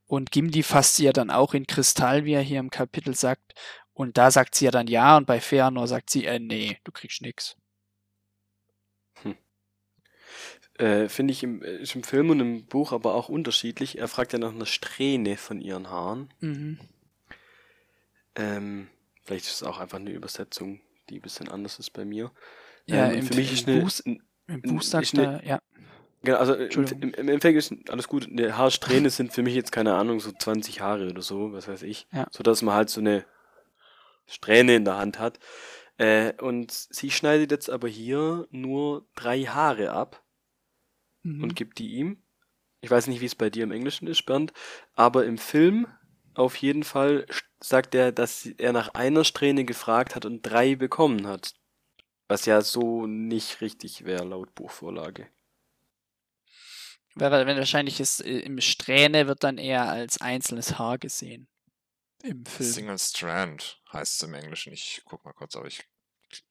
[0.06, 3.54] und Gimli fasst sie ja dann auch in Kristall, wie er hier im Kapitel sagt.
[3.92, 6.92] Und da sagt sie ja dann ja und bei Feanor sagt sie, äh, nee, du
[6.92, 7.56] kriegst nix.
[10.78, 13.98] Äh, Finde ich im, ist im Film und im Buch aber auch unterschiedlich.
[13.98, 16.28] Er fragt ja nach einer Strähne von ihren Haaren.
[16.40, 16.78] Mhm.
[18.34, 18.88] Ähm,
[19.24, 22.30] vielleicht ist es auch einfach eine Übersetzung, die ein bisschen anders ist bei mir.
[22.86, 25.58] Ja, ähm, im, für mich ist eine, Buch, n- im Buch sagt eine- er, ja.
[26.22, 27.02] genau, also im, Entschuldigung.
[27.02, 28.28] im, im Endeffekt ist alles gut.
[28.28, 31.82] Eine Haarsträhne sind für mich jetzt keine Ahnung, so 20 Haare oder so, was weiß
[31.82, 32.06] ich.
[32.12, 32.26] Ja.
[32.30, 33.24] So dass man halt so eine
[34.26, 35.38] Strähne in der Hand hat.
[35.98, 40.22] Äh, und sie schneidet jetzt aber hier nur drei Haare ab.
[41.26, 41.42] Mhm.
[41.42, 42.22] und gibt die ihm.
[42.80, 44.52] Ich weiß nicht, wie es bei dir im Englischen ist, Bernd,
[44.94, 45.86] aber im Film
[46.34, 47.26] auf jeden Fall
[47.60, 51.54] sagt er, dass er nach einer Strähne gefragt hat und drei bekommen hat.
[52.28, 55.28] Was ja so nicht richtig wäre, laut Buchvorlage.
[57.14, 61.48] Wäre, wenn wahrscheinlich ist, äh, im Strähne wird dann eher als einzelnes Haar gesehen.
[62.22, 62.70] Im Film.
[62.70, 64.72] Single Strand heißt es im Englischen.
[64.72, 65.82] Ich guck mal kurz, aber ich.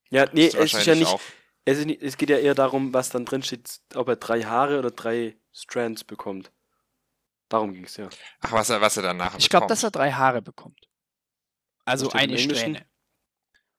[0.09, 1.21] Ja, nee, es ist ja wahrscheinlich nicht, Auch,
[1.65, 4.43] es, ist nicht, es geht ja eher darum, was dann drin steht, ob er drei
[4.43, 6.51] Haare oder drei Strands bekommt.
[7.49, 8.09] Darum ging es ja.
[8.41, 10.87] ach, was er, was er dann nachher Ich glaube, dass er drei Haare bekommt.
[11.85, 12.37] Also eine?
[12.37, 12.85] Strähne.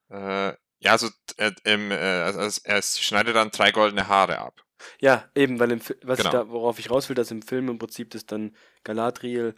[0.09, 4.63] Äh, ja, also, äh, im, äh, also also er schneidet dann drei goldene Haare ab.
[5.01, 6.29] Ja, eben, weil im, was Genau.
[6.29, 9.55] ich da, worauf ich raus will, dass im Film im Prinzip das dann Galadriel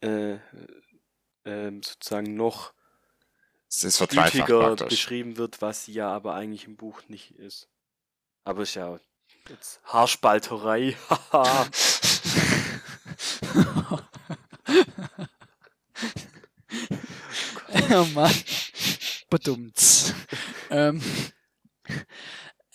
[0.00, 0.38] äh,
[1.44, 2.74] ähm, sozusagen noch
[3.68, 4.88] Es ist praktisch.
[4.88, 7.68] beschrieben wird, was sie ja aber eigentlich im Buch nicht ist.
[8.44, 8.98] Aber ist ja
[9.48, 10.96] jetzt Haarspalterei.
[17.90, 18.34] Oh Mann.
[19.30, 20.14] Bedummt.
[20.70, 21.02] ähm,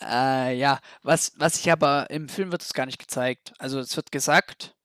[0.01, 3.53] äh, ja, was, was ich aber im Film wird es gar nicht gezeigt.
[3.59, 4.75] Also es wird gesagt,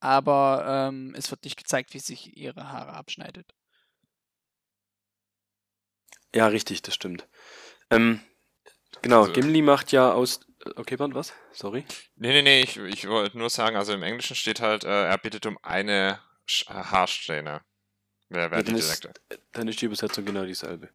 [0.00, 3.54] aber ähm, es wird nicht gezeigt, wie sich ihre Haare abschneidet.
[6.34, 7.26] Ja, richtig, das stimmt.
[7.90, 8.20] Ähm,
[9.02, 10.40] genau, Also- Gimli macht ja aus.
[10.76, 11.32] Okay, Bernd, was?
[11.52, 11.84] Sorry.
[12.14, 15.18] Nee, nee, nee, ich, ich wollte nur sagen, also im Englischen steht halt, äh, er
[15.18, 17.62] bittet um eine Sch äh, Haarsträhne.
[18.28, 19.08] Wer, wer Ja, die dann ist-.
[19.52, 20.88] Dann ist die Übersetzung genau dieselbe.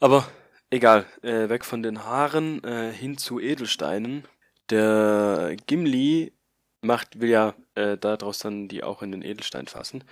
[0.00, 0.28] Aber
[0.70, 4.26] egal, äh, weg von den Haaren äh, hin zu Edelsteinen.
[4.70, 6.32] Der Gimli
[6.80, 10.02] macht, will ja äh, daraus dann die auch in den Edelstein fassen.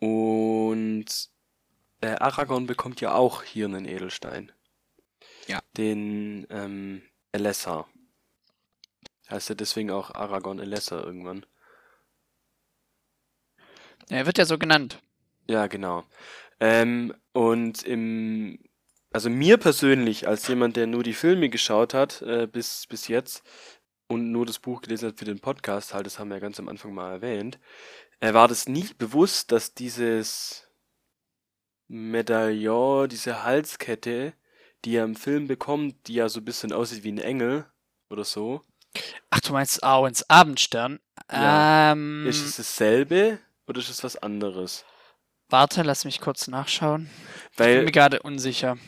[0.00, 1.06] Und
[2.00, 4.52] äh, Aragorn bekommt ja auch hier einen Edelstein.
[5.46, 5.60] Ja.
[5.76, 7.88] Den ähm, Elessar.
[9.30, 11.46] Heißt er deswegen auch Aragorn Elessar irgendwann.
[14.08, 15.00] Er wird ja so genannt.
[15.48, 16.04] Ja, genau.
[16.60, 18.58] Ähm, und im,
[19.12, 23.42] also mir persönlich, als jemand, der nur die Filme geschaut hat, äh, bis, bis jetzt
[24.08, 26.60] und nur das Buch gelesen hat für den Podcast, halt, das haben wir ja ganz
[26.60, 27.58] am Anfang mal erwähnt,
[28.20, 30.65] äh, war das nie bewusst, dass dieses
[31.88, 34.34] Medaillon, diese Halskette,
[34.84, 37.66] die er im Film bekommt, die ja so ein bisschen aussieht wie ein Engel
[38.10, 38.62] oder so,
[39.30, 41.00] Ach, du meinst Arwens Abendstern?
[41.30, 41.92] Ja.
[41.92, 44.84] Ähm, ist es dasselbe oder ist es was anderes?
[45.48, 47.08] warte, lass mich kurz nachschauen.
[47.50, 48.78] Ich bin Weil mir gerade unsicher.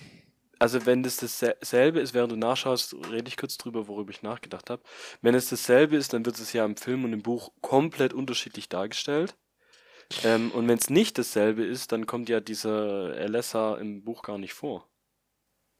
[0.58, 4.70] Also wenn das dasselbe ist, während du nachschaust, rede ich kurz drüber, worüber ich nachgedacht
[4.70, 4.82] habe.
[5.22, 8.68] Wenn es dasselbe ist, dann wird es ja im Film und im Buch komplett unterschiedlich
[8.68, 9.36] dargestellt.
[10.24, 14.38] Ähm, und wenn es nicht dasselbe ist, dann kommt ja dieser Elessa im Buch gar
[14.38, 14.88] nicht vor.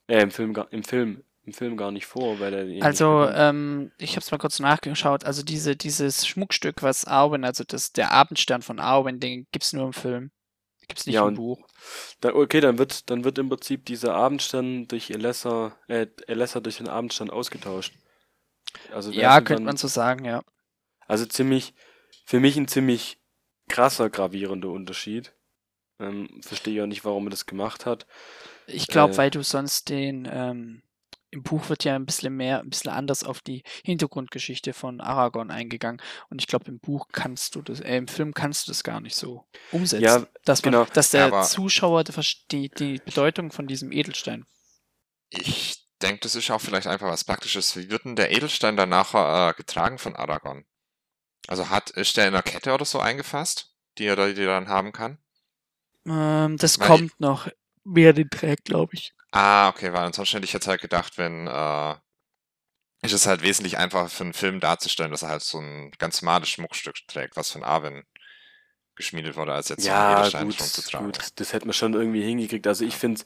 [0.06, 3.90] Äh, im Film, gar- im Film im Film gar nicht vor, weil er Also, ähm,
[3.96, 5.24] ich habe es mal kurz nachgeschaut.
[5.24, 9.72] Also diese, dieses Schmuckstück, was Arwen, also das, der Abendstern von Arwen, den gibt es
[9.72, 10.30] nur im Film.
[10.88, 11.66] Gibt es nicht Ja, im Buch.
[12.20, 16.76] Da, okay, dann wird, dann wird im Prinzip dieser Abendstern durch Elessa, äh, Elessa durch
[16.76, 17.94] den Abendstern ausgetauscht.
[18.92, 20.42] Also Ja, könnte dann- man so sagen, ja.
[21.06, 21.72] Also ziemlich,
[22.26, 23.18] für mich ein ziemlich
[23.68, 25.35] krasser, gravierender Unterschied.
[26.00, 28.07] Ähm, verstehe auch nicht, warum er das gemacht hat.
[28.66, 29.16] Ich glaube, Äh.
[29.18, 30.83] weil du sonst den, ähm,
[31.31, 35.50] im Buch wird ja ein bisschen mehr, ein bisschen anders auf die Hintergrundgeschichte von Aragorn
[35.50, 36.00] eingegangen.
[36.31, 39.00] Und ich glaube, im Buch kannst du das, äh, im Film kannst du das gar
[39.00, 40.04] nicht so umsetzen.
[40.04, 40.85] Ja, dass man, genau.
[40.87, 44.46] dass der Aber- Zuschauer versteht die Bedeutung von diesem Edelstein.
[45.31, 47.76] Ich denke, das ist auch vielleicht einfach was Praktisches.
[47.76, 50.64] Wie wird denn der Edelstein dann nachher äh, getragen von Aragorn?
[51.48, 54.48] Also hat, ist der in einer Kette oder so eingefasst, die er, da- die er
[54.61, 55.18] dann haben kann?
[56.06, 57.48] Ähm, das Weil- kommt noch,
[57.84, 59.12] wer den trägt, glaube ich.
[59.32, 61.94] Ah, okay, weil ansonsten hätte ich jetzt halt gedacht, wenn, äh,
[63.02, 66.20] ist es halt wesentlich einfacher für einen Film darzustellen, dass er halt so ein ganz
[66.22, 68.04] normales Schmuckstück trägt, was von Arwen
[68.96, 71.04] geschmiedet wurde, als jetzt so einen Ja, Edelstein gut, zu tragen.
[71.06, 72.66] gut, das hätte man schon irgendwie hingekriegt.
[72.66, 73.22] Also ich finde,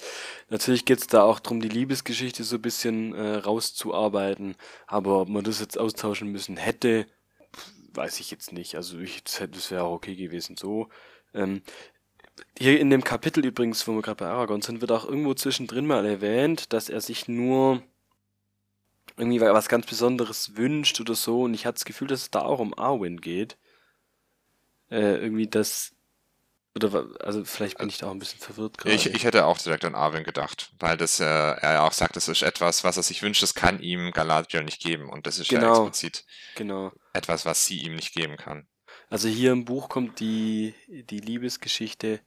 [0.50, 4.56] natürlich geht es da auch darum, die Liebesgeschichte so ein bisschen äh, rauszuarbeiten.
[4.86, 7.06] Aber ob man das jetzt austauschen müssen hätte,
[7.94, 8.76] weiß ich jetzt nicht.
[8.76, 10.88] Also ich, das, wäre auch okay gewesen so.
[11.34, 11.62] Ähm,
[12.58, 15.86] hier in dem Kapitel übrigens, wo wir gerade bei Aragorn sind, wird auch irgendwo zwischendrin
[15.86, 17.82] mal erwähnt, dass er sich nur
[19.16, 21.42] irgendwie was ganz Besonderes wünscht oder so.
[21.42, 23.58] Und ich hatte das Gefühl, dass es da auch um Arwen geht.
[24.90, 25.94] Äh, irgendwie das.
[26.74, 28.94] Oder also vielleicht bin ich da auch ein bisschen verwirrt gerade.
[28.94, 32.16] Ich, ich hätte auch direkt an Arwen gedacht, weil das, äh, er ja auch sagt,
[32.16, 35.10] das ist etwas, was er sich wünscht, das kann ihm Galadriel nicht geben.
[35.10, 35.86] Und das ist ja Genau.
[35.86, 36.92] explizit Genau.
[37.12, 38.66] etwas, was sie ihm nicht geben kann.
[39.10, 42.20] Also hier im Buch kommt die, die Liebesgeschichte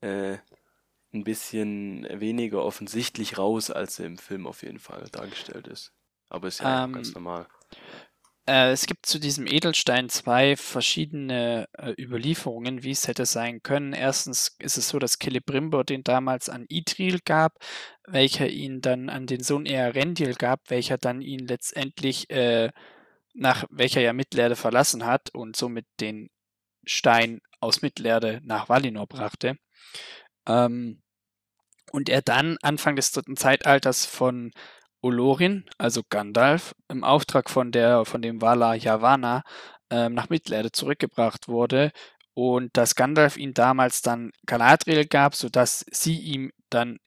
[0.00, 0.38] äh,
[1.12, 5.92] ein bisschen weniger offensichtlich raus, als sie im Film auf jeden Fall dargestellt ist.
[6.28, 7.46] Aber ist ja auch Ähm, ganz normal.
[8.46, 13.92] Äh, es gibt zu diesem Edelstein zwei verschiedene äh, Überlieferungen, wie es hätte sein können.
[13.92, 17.58] Erstens ist es so, dass Celebrimbor den damals an Idril gab,
[18.06, 22.70] welcher ihn dann an den Sohn Earendil gab, welcher dann ihn letztendlich äh,
[23.34, 26.30] nach welcher ja Mittelerde verlassen hat und somit den
[26.84, 29.56] Stein aus Mittelerde nach Valinor brachte.
[30.46, 31.02] Ähm,
[31.92, 34.52] und er dann Anfang des dritten Zeitalters von
[35.06, 39.42] Olorin, also Gandalf, im Auftrag von der von dem Valar Yavanna
[39.90, 41.92] ähm, nach Mittelerde zurückgebracht wurde
[42.34, 46.98] und dass Gandalf ihn damals dann Galadriel gab, sodass sie ihm dann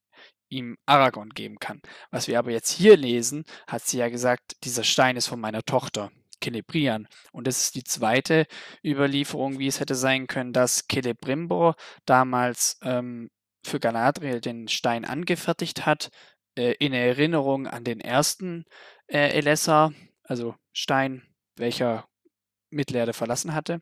[0.50, 1.82] ihm Aragorn geben kann.
[2.10, 5.64] Was wir aber jetzt hier lesen, hat sie ja gesagt, dieser Stein ist von meiner
[5.64, 6.10] Tochter,
[6.44, 7.08] Celebrian.
[7.32, 8.48] Und das ist die zweite
[8.84, 13.30] Überlieferung, wie es hätte sein können, dass Celebrimbor damals ähm,
[13.64, 16.10] für Galadriel den Stein angefertigt hat,
[16.58, 18.66] äh, in Erinnerung an den ersten
[19.08, 19.92] äh, Elessa,
[20.24, 21.24] also Stein,
[21.58, 22.08] welcher
[22.72, 23.82] Mittelerde verlassen hatte.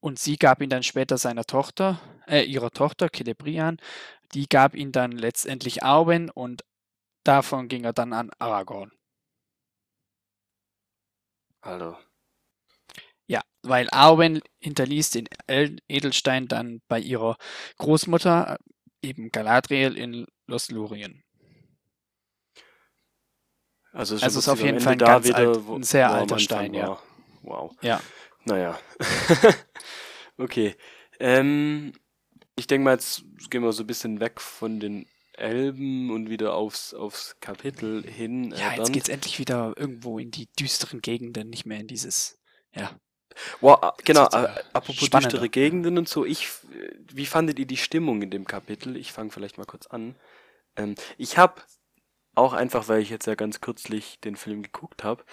[0.00, 3.78] Und sie gab ihn dann später seiner Tochter, äh, ihrer Tochter, Celebrian,
[4.34, 6.64] die gab ihn dann letztendlich Arwen und
[7.24, 8.92] davon ging er dann an Aragorn.
[11.60, 11.98] Also,
[13.28, 17.36] Ja, weil Arwen hinterließ den El Edelstein dann bei ihrer
[17.78, 18.58] Großmutter,
[19.02, 21.22] äh, eben Galadriel in Lothlorien.
[23.96, 26.74] Also, Also ist im auf jeden Fall ein ganz alt- wo- ein sehr alter Stein,
[26.74, 26.88] ja.
[26.88, 27.02] war.
[27.42, 27.76] Wow.
[27.82, 28.00] Ja.
[28.44, 28.78] Naja.
[30.38, 30.74] okay.
[31.18, 31.92] Ähm,
[32.56, 36.54] ich denke mal, jetzt gehen wir so ein bisschen weg von den Elben und wieder
[36.54, 38.52] aufs, aufs Kapitel hin.
[38.52, 38.92] Ja, äh, jetzt Bernd.
[38.92, 42.38] geht's endlich wieder irgendwo in die düsteren Gegenden, nicht mehr in dieses,
[42.74, 42.90] ja.
[43.60, 45.28] Wow, ah, genau, äh, äh, apropos spannender.
[45.32, 48.96] düstere Gegenden und so, ich, äh, wie fandet ihr die Stimmung in dem Kapitel?
[48.96, 50.16] Ich fange vielleicht mal kurz an.
[50.76, 51.60] Ähm, ich habe
[52.36, 55.24] auch einfach, weil ich jetzt ja ganz kürzlich den Film geguckt habe,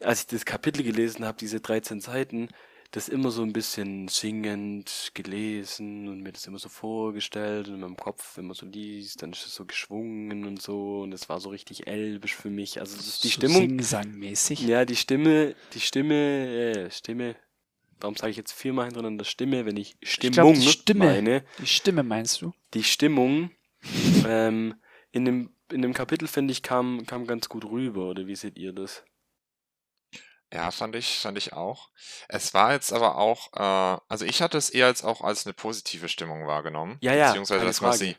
[0.00, 2.48] als ich das Kapitel gelesen habe, diese 13 Seiten,
[2.90, 7.80] das immer so ein bisschen singend gelesen und mir das immer so vorgestellt und in
[7.80, 11.28] meinem Kopf, wenn man so liest, dann ist es so geschwungen und so und es
[11.28, 12.80] war so richtig elbisch für mich.
[12.80, 14.62] Also die so Stimmung, Singsangmäßig.
[14.62, 17.36] ja, die Stimme, die Stimme, äh, Stimme.
[18.00, 21.04] Warum sage ich jetzt viermal hintereinander Stimme, wenn ich Stimmung die Stimme.
[21.04, 21.44] meine?
[21.58, 22.52] Die Stimme meinst du?
[22.74, 23.50] Die Stimmung
[24.26, 24.74] ähm,
[25.12, 28.10] in dem in dem Kapitel finde ich kam kam ganz gut rüber.
[28.10, 29.04] Oder wie seht ihr das?
[30.52, 31.90] Ja, fand ich, fand ich auch.
[32.28, 35.54] Es war jetzt aber auch, äh, also ich hatte es eher als auch als eine
[35.54, 36.98] positive Stimmung wahrgenommen.
[37.00, 38.16] Ja, ja, Beziehungsweise, dass man sie,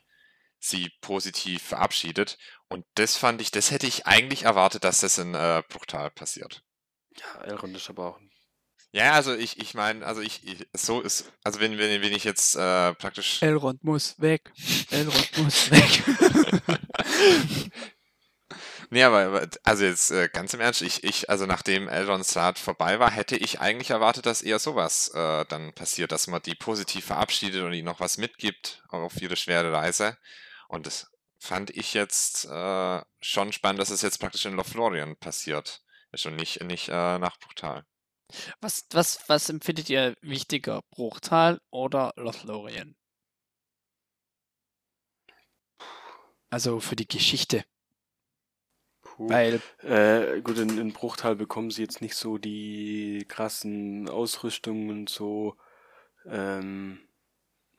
[0.58, 2.38] sie positiv verabschiedet.
[2.70, 6.64] Und das fand ich, das hätte ich eigentlich erwartet, dass das in äh, Bruchtal passiert.
[7.18, 8.20] Ja, Elrond ist aber auch.
[8.94, 12.24] Ja, also ich, ich meine, also ich, ich, so ist, also wenn, wenn, wenn ich
[12.24, 13.42] jetzt äh, praktisch.
[13.42, 14.52] Elrond muss weg.
[14.92, 16.04] Elrond muss weg.
[18.94, 23.00] Nee, aber also jetzt äh, ganz im Ernst, ich, ich, also nachdem Elrons Rat vorbei
[23.00, 27.06] war, hätte ich eigentlich erwartet, dass eher sowas äh, dann passiert, dass man die positiv
[27.06, 30.18] verabschiedet und ihnen noch was mitgibt auf ihre schwere Reise.
[30.68, 35.82] Und das fand ich jetzt äh, schon spannend, dass es jetzt praktisch in Lothlorien passiert
[36.12, 37.86] ist und nicht, nicht äh, nach Bruchtal.
[38.60, 42.98] Was, was, was empfindet ihr wichtiger, Bruchtal oder Lothlorien?
[46.52, 47.64] Also für die Geschichte,
[49.02, 49.30] Puh.
[49.30, 55.10] weil Äh, gut, in, in Bruchtal bekommen sie jetzt nicht so die krassen Ausrüstungen und
[55.10, 55.56] so.
[56.26, 57.00] Ähm,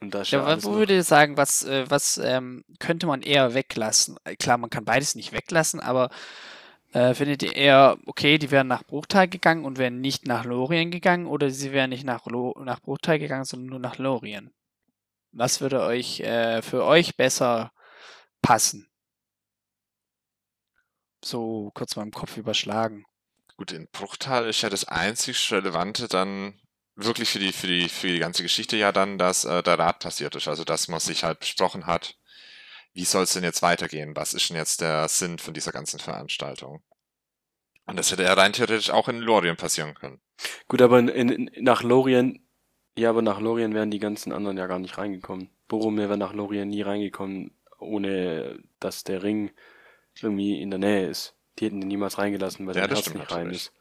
[0.01, 3.55] und da ja, alles wo würdet ihr sagen, was, äh, was ähm, könnte man eher
[3.55, 4.17] weglassen?
[4.25, 6.11] Äh, Klar, man kann beides nicht weglassen, aber
[6.93, 10.91] äh, findet ihr eher, okay, die wären nach Bruchtal gegangen und wären nicht nach Lorien
[10.91, 14.51] gegangen oder sie wären nicht nach, Lo nach Bruchtal gegangen, sondern nur nach Lorien?
[15.31, 17.73] Was würde euch äh, für euch besser
[18.43, 18.89] passen?
[21.25, 23.05] So kurz mal im Kopf überschlagen.
[23.57, 26.61] Gut, in Bruchtal ist ja das einzig Relevante dann
[26.97, 30.01] wirklich für die, für die, für die ganze Geschichte ja dann, dass äh, der Rat
[30.01, 30.49] passiert ist.
[30.49, 32.17] Also, dass man sich halt besprochen hat,
[32.93, 34.17] wie soll es denn jetzt weitergehen?
[34.17, 36.83] Was ist denn jetzt der Sinn von dieser ganzen Veranstaltung?
[37.87, 40.21] Und das hätte ja rein theoretisch auch in Lorien passieren können.
[40.69, 42.47] Gut, aber in, in, nach Lorien,
[42.97, 45.51] ja, aber nach Lorien wären die ganzen anderen ja gar nicht reingekommen.
[45.69, 49.51] Boromir wäre nach Lorien nie reingekommen, ohne dass der Ring
[50.21, 51.35] irgendwie in der Nähe ist.
[51.59, 53.67] Die hätten den niemals reingelassen, weil Ja, der Herz nicht rein natürlich.
[53.67, 53.73] ist.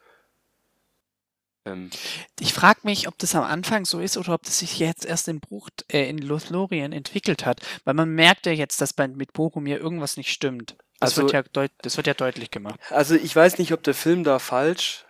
[1.65, 1.89] Ähm,
[2.39, 5.27] Ich frage mich, ob das am Anfang so ist oder ob das sich jetzt erst
[5.27, 7.61] in Bruch, äh, in Lothlorien entwickelt hat.
[7.83, 10.75] Weil man merkt ja jetzt, dass bei, mit Boromir irgendwas nicht stimmt.
[10.99, 12.79] Das, Also- wird ja deut das wird ja deutlich gemacht.
[12.89, 15.05] Also ich weiß nicht, ob der Film da falsch,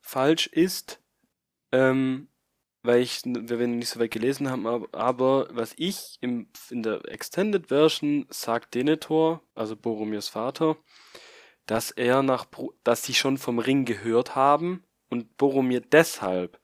[0.00, 1.00] falsch ist,
[1.72, 2.28] ähm,
[2.82, 6.82] weil ich, wir ihn nicht so weit gelesen haben, aber, aber was ich im, in
[6.82, 10.76] der Extended Version sagt Denethor, also Boromirs Vater,
[11.66, 12.46] dass er nach,
[12.82, 16.60] dass sie schon vom Ring gehört haben und Boromir deshalb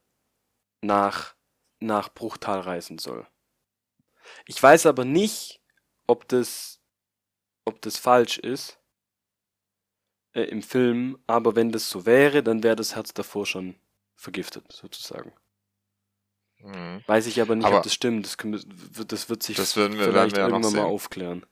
[0.80, 1.34] nach,
[1.78, 3.26] nach Bruchtal reisen soll.
[4.46, 5.60] Ich weiß aber nicht,
[6.06, 6.80] ob das,
[7.64, 8.78] ob das falsch ist
[10.32, 13.76] äh, im Film, aber wenn das so wäre, dann wäre das Herz davor schon
[14.16, 15.32] vergiftet, sozusagen.
[16.64, 17.02] Mhm.
[17.06, 18.26] Weiß ich aber nicht, Aber- ob das stimmt.
[18.26, 21.44] Das, wird- das wird sich Das würden wir, vielleicht wir irgendwann mal aufklären.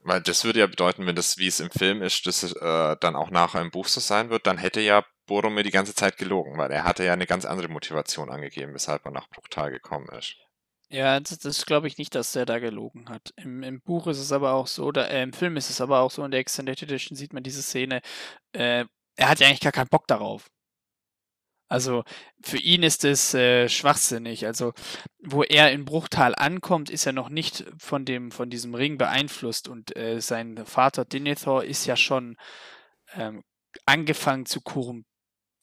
[0.00, 3.16] Weil das würde ja bedeuten, wenn das, wie es im Film ist, das äh, dann
[3.16, 6.56] auch nachher im Buch so sein wird, dann hätte ja Boromir die ganze Zeit gelogen,
[6.58, 10.36] weil er hatte ja eine ganz andere Motivation angegeben, weshalb er nach Bruchtal gekommen ist.
[10.88, 13.32] Ja, das, das glaube ich nicht, dass er da gelogen hat.
[13.36, 15.98] Im, Im Buch ist es aber auch so, oder äh, im Film ist es aber
[15.98, 18.00] auch so, in der Extended Edition sieht man diese Szene,
[18.52, 18.84] äh,
[19.16, 20.46] er hat ja eigentlich gar keinen Bock darauf.
[21.68, 22.04] Also
[22.42, 24.46] für ihn ist es äh, schwachsinnig.
[24.46, 24.72] Also
[25.18, 29.68] wo er in Bruchtal ankommt, ist er noch nicht von dem von diesem Ring beeinflusst
[29.68, 32.36] und äh, sein Vater Denethor ist ja schon
[33.14, 33.42] ähm,
[33.84, 35.06] angefangen zu korrumpieren.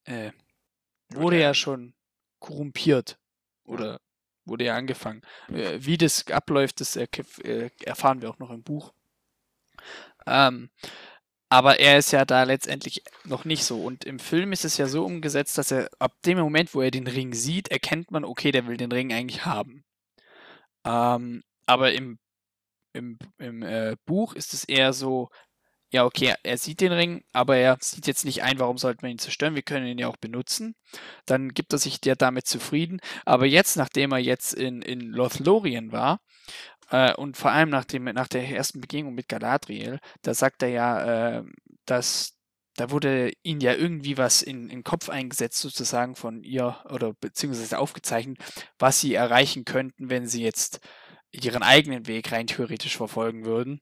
[0.06, 0.32] Äh,
[1.10, 1.94] wurde ja schon
[2.39, 3.18] korrumpiert
[3.63, 4.02] oder
[4.46, 5.22] wurde ja angefangen.
[5.48, 7.08] Äh, wie das abläuft, das äh,
[7.84, 8.94] erfahren wir auch noch im Buch.
[10.26, 10.70] Ähm,
[11.54, 13.84] aber er ist ja da letztendlich noch nicht so.
[13.84, 16.89] Und im Film ist es ja so umgesetzt, dass er ab dem Moment, wo er
[16.89, 19.84] den Ring sieht, erkennt man, okay, der will den Ring eigentlich haben.
[20.84, 22.18] Ähm, aber im,
[22.94, 25.30] im, im äh, Buch ist es eher so,
[25.92, 29.12] ja, okay, er sieht den Ring, aber er sieht jetzt nicht ein, warum sollten wir
[29.12, 30.74] ihn zerstören, wir können ihn ja auch benutzen.
[31.28, 33.00] Dann gibt er sich der damit zufrieden.
[33.26, 36.20] Aber jetzt, nachdem er jetzt in, in Lothlorien war,
[36.93, 40.69] äh, und vor allem nach, dem, nach der ersten Begegnung mit Galadriel, da sagt er
[40.69, 41.43] ja, äh,
[41.86, 42.38] dass
[42.75, 47.77] da wurde ihnen ja irgendwie was in, den Kopf eingesetzt, sozusagen von ihr, oder beziehungsweise
[47.77, 48.38] aufgezeichnet,
[48.79, 50.79] was sie erreichen könnten, wenn sie jetzt
[51.32, 53.82] ihren eigenen Weg rein theoretisch verfolgen würden.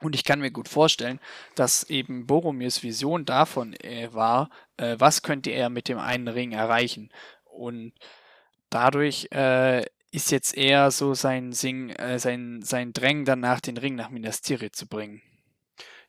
[0.00, 1.20] Und ich kann mir gut vorstellen,
[1.54, 6.52] dass eben Boromirs Vision davon äh, war, äh, was könnte er mit dem einen Ring
[6.52, 7.10] erreichen.
[7.44, 7.92] Und
[8.70, 13.94] dadurch äh, ist jetzt eher so sein Sing, äh, sein, sein Drängen danach, den Ring
[13.94, 15.22] nach Minas Tirith zu bringen.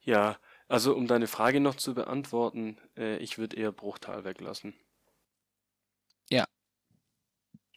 [0.01, 0.37] Ja,
[0.67, 4.73] also um deine Frage noch zu beantworten, äh, ich würde eher Bruchtal weglassen.
[6.29, 6.45] Ja.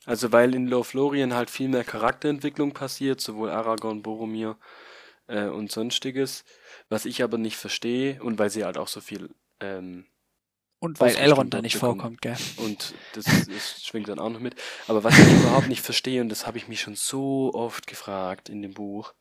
[0.07, 4.59] Also weil in Lothlorien halt viel mehr Charakterentwicklung passiert, sowohl Aragorn, Boromir
[5.27, 6.45] äh, und sonstiges,
[6.89, 10.07] was ich aber nicht verstehe und weil sie halt auch so viel ähm,
[10.85, 12.01] Und weil Elrond da nicht bekommen.
[12.01, 12.37] vorkommt, gell?
[12.59, 14.55] und das, das schwingt dann auch noch mit.
[14.87, 18.51] Aber was ich überhaupt nicht verstehe, und das habe ich mich schon so oft gefragt
[18.51, 19.15] in dem Buch,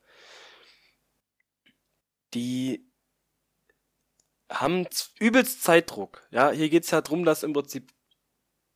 [2.34, 2.86] die
[4.50, 4.88] haben
[5.20, 6.28] übelst Zeitdruck.
[6.32, 7.94] Ja, hier geht es ja darum, dass im Prinzip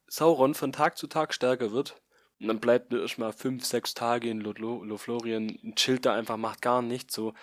[0.08, 2.02] Sauron von Tag zu Tag stärker wird.
[2.40, 6.82] Und dann bleibt er erstmal fünf, sechs Tage in Lothlorien, chillt da einfach, macht gar
[6.82, 7.14] nichts.
[7.14, 7.34] So.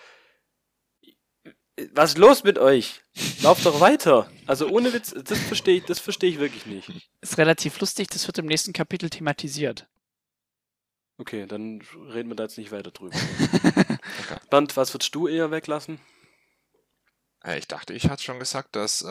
[1.93, 3.01] Was ist los mit euch?
[3.41, 4.29] Lauft doch weiter.
[4.47, 7.09] Also ohne Witz, das verstehe ich, das verstehe ich wirklich nicht.
[7.21, 9.87] Ist relativ lustig, das wird im nächsten Kapitel thematisiert.
[11.17, 11.81] Okay, dann
[12.13, 13.15] reden wir da jetzt nicht weiter drüber.
[14.49, 15.99] Bernd, was würdest du eher weglassen?
[17.45, 19.05] Äh, Ich dachte, ich hatte schon gesagt, dass, äh,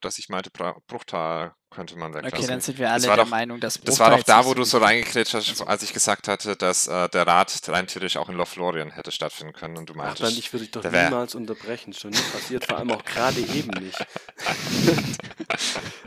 [0.00, 0.50] dass ich meinte,
[0.86, 2.38] Bruchtal könnte man weglassen.
[2.38, 4.54] Okay, dann sind wir alle der doch- Meinung, dass Das war Bruchtal doch da, wo
[4.54, 8.28] du so reingekretscht hast, als ich gesagt hatte, dass äh, der Rat rein theoretisch auch
[8.28, 11.34] in Lothlorien hätte stattfinden können und du Ach, meintest, Bernd, ich würde dich doch niemals
[11.34, 11.92] unterbrechen.
[11.92, 13.98] Schon nie passiert, vor allem auch gerade eben nicht.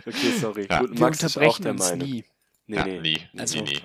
[0.05, 0.67] okay, sorry.
[0.69, 0.79] Ja.
[0.79, 2.07] Gut, Wir Max ist auch unterbrechen der uns Meinung.
[2.07, 2.25] nie.
[2.67, 2.99] Nee, ja, nee.
[2.99, 3.81] nie, Also- nie, nie.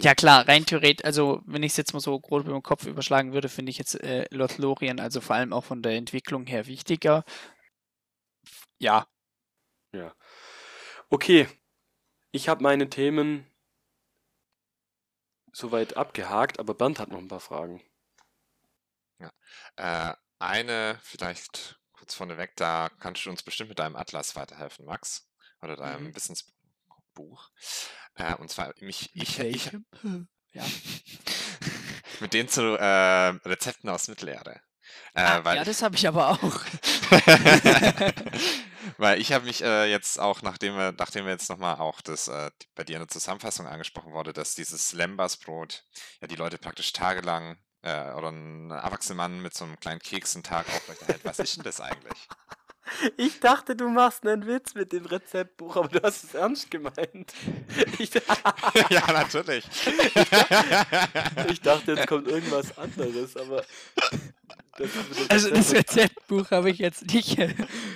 [0.00, 2.86] Ja klar, rein theoretisch, also wenn ich es jetzt mal so grob über den Kopf
[2.86, 6.66] überschlagen würde, finde ich jetzt äh, Lothlorien, also vor allem auch von der Entwicklung her
[6.66, 7.24] wichtiger.
[8.78, 9.06] Ja,
[11.10, 11.48] Okay,
[12.32, 13.46] ich habe meine Themen
[15.52, 17.82] soweit abgehakt, aber Bernd hat noch ein paar Fragen.
[19.76, 25.28] Äh, eine, vielleicht kurz vorneweg, da kannst du uns bestimmt mit deinem Atlas weiterhelfen, Max.
[25.62, 26.12] Oder deinem Mhm.
[27.18, 27.50] Wissensbuch.
[28.14, 29.70] Äh, und zwar, mich, mit ich, ich?
[30.52, 30.64] Ja.
[32.20, 34.62] mit denen zu äh, Rezepten aus Mittelerde.
[35.12, 36.38] Äh, Ah, weil, ja, das habe ich aber auch.
[38.96, 42.28] Weil ich habe mich äh, jetzt auch, nachdem wir, nachdem wir jetzt nochmal auch das
[42.28, 45.84] äh, bei dir in der Zusammenfassung angesprochen wurde, dass dieses Lembasbrot
[46.22, 50.34] ja die Leute praktisch tagelang äh, oder ein erwachsener Mann mit so einem kleinen Keks
[50.34, 51.24] einen Tag aufrechterhält.
[51.24, 52.26] Was ist denn das eigentlich?
[53.16, 57.32] Ich dachte, du machst einen Witz mit dem Rezeptbuch, aber du hast es ernst gemeint.
[57.98, 58.10] Ich,
[58.90, 59.64] ja, natürlich.
[61.50, 63.64] ich dachte, jetzt kommt irgendwas anderes, aber.
[64.76, 64.90] Das
[65.28, 67.38] Also das Rezept- Rezeptbuch habe ich jetzt nicht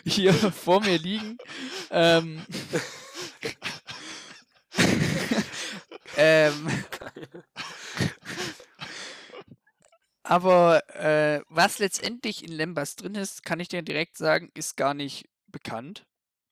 [0.05, 1.39] hier vor mir liegen.
[1.91, 2.43] Ähm,
[6.17, 6.69] ähm,
[10.23, 14.95] aber äh, was letztendlich in Lembas drin ist, kann ich dir direkt sagen, ist gar
[14.95, 16.07] nicht bekannt.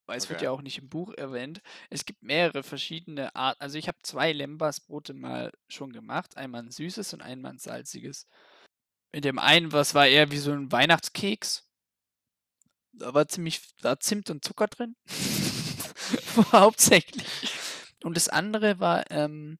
[0.06, 0.46] Weil es wird Okay.
[0.46, 1.62] ja auch nicht im Buch erwähnt.
[1.88, 3.60] Es gibt mehrere verschiedene Arten.
[3.60, 6.36] Also ich habe zwei Lembas-Brote mal schon gemacht.
[6.36, 8.26] Einmal ein süßes und einmal ein salziges.
[9.12, 11.64] In dem einen, was war eher wie so ein Weihnachtskeks.
[12.92, 14.96] Da war ziemlich, da war Zimt und Zucker drin.
[16.52, 17.24] Hauptsächlich.
[18.02, 19.58] Und das andere war, ähm,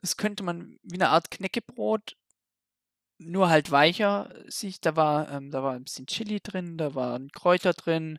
[0.00, 2.16] das könnte man wie eine Art Knäckebrot,
[3.18, 4.80] nur halt weicher sich.
[4.80, 8.18] Da war, ähm, da war ein bisschen Chili drin, da waren Kräuter drin.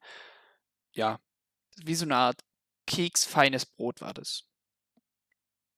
[0.93, 1.19] Ja,
[1.83, 2.41] wie so eine Art
[2.87, 4.43] keksfeines Brot war das.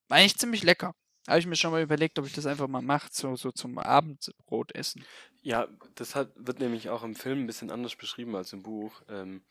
[0.07, 0.95] War eigentlich ziemlich lecker.
[1.28, 3.78] Habe ich mir schon mal überlegt, ob ich das einfach mal mache, so, so zum
[3.78, 5.05] Abendbrot essen.
[5.41, 9.01] Ja, das hat, wird nämlich auch im Film ein bisschen anders beschrieben als im Buch.
[9.09, 9.45] Ähm,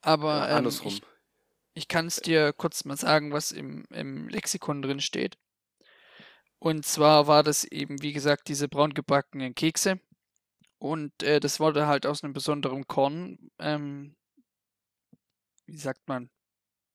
[0.00, 0.92] Aber ja, ähm, andersrum.
[0.92, 1.02] ich,
[1.74, 5.38] ich kann es dir kurz mal sagen, was im, im Lexikon drin steht.
[6.62, 9.98] Und zwar war das eben, wie gesagt, diese braun gebackenen Kekse.
[10.78, 14.14] Und äh, das wurde halt aus einem besonderen Korn, ähm,
[15.66, 16.30] wie sagt man,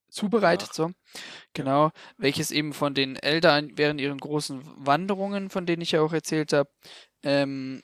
[0.09, 0.95] zubereitet, Gemacht.
[0.95, 1.19] so.
[1.51, 6.13] Genau, welches eben von den Eltern während ihren großen Wanderungen, von denen ich ja auch
[6.13, 6.69] erzählt habe,
[7.23, 7.83] ähm,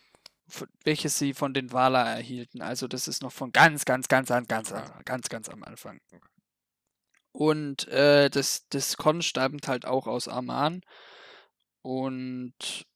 [0.85, 2.61] welches sie von den Wala erhielten.
[2.61, 5.99] Also das ist noch von ganz, ganz, ganz, ganz, ganz, ganz, ganz, ganz am Anfang.
[7.33, 10.79] Und äh, das, das Korn stammt halt auch aus Amman.
[11.83, 12.87] Und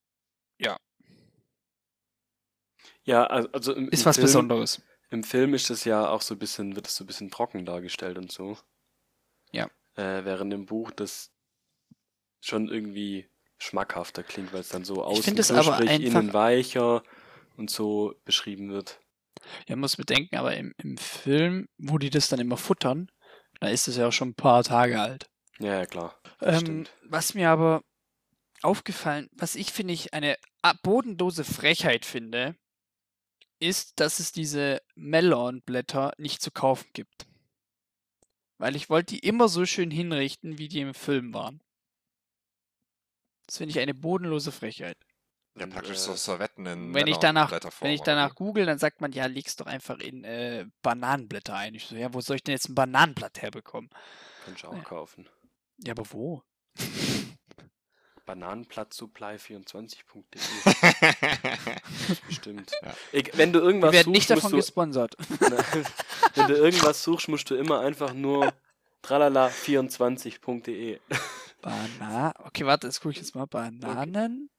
[3.08, 4.82] ja, also, also im, ist im was Film, Besonderes.
[5.10, 7.66] Im Film ist es ja auch so ein bisschen, wird es so ein bisschen trocken
[7.66, 8.58] dargestellt und so.
[9.54, 9.70] Ja.
[9.96, 11.32] Äh, während im Buch das
[12.42, 13.30] schon irgendwie
[13.60, 17.02] schmackhafter klingt, weil es dann so außen knusprig, innen weicher
[17.56, 19.00] und so beschrieben wird.
[19.68, 23.10] Ja, muss bedenken, aber im, im Film, wo die das dann immer futtern,
[23.62, 25.30] da ist es ja auch schon ein paar Tage alt.
[25.60, 26.20] Ja, ja, klar.
[26.40, 27.84] Das Ähm, was mir aber
[28.68, 30.38] aufgefallen, was ich finde ich eine
[30.84, 32.56] bodenlose Frechheit finde,
[33.60, 37.28] ist, dass es diese Melonblätter nicht zu kaufen gibt.
[38.60, 41.62] Weil ich wollte die immer so schön hinrichten, wie die im Film waren.
[43.46, 44.98] Das finde ich eine bodenlose Frechheit.
[45.56, 48.80] Ja, Und, praktisch äh, so Servetten in Wenn ich danach, wenn ich danach google, dann
[48.80, 51.74] sagt man, ja, leg's doch einfach in äh, Bananenblätter ein.
[51.74, 53.90] Ich so, ja, wo soll ich denn jetzt ein Bananenblatt herbekommen?
[54.44, 54.84] Kannst du auch ja.
[54.84, 55.30] kaufen.
[55.86, 56.44] Ja, aber wo?
[58.28, 60.40] Bananenplatzsupply24.de
[62.28, 62.72] Bestimmt.
[62.84, 62.94] Ja.
[63.12, 65.16] Ich, wenn du Wir irgendwas werden nicht suchst, davon musst du, gesponsert.
[65.40, 65.64] Nein,
[66.36, 68.54] wenn du irgendwas suchst, musst du immer einfach nur
[69.04, 71.00] tralala24.de.
[71.62, 73.46] Bana okay, warte, das gucke ich jetzt mal.
[73.48, 74.50] Bananen.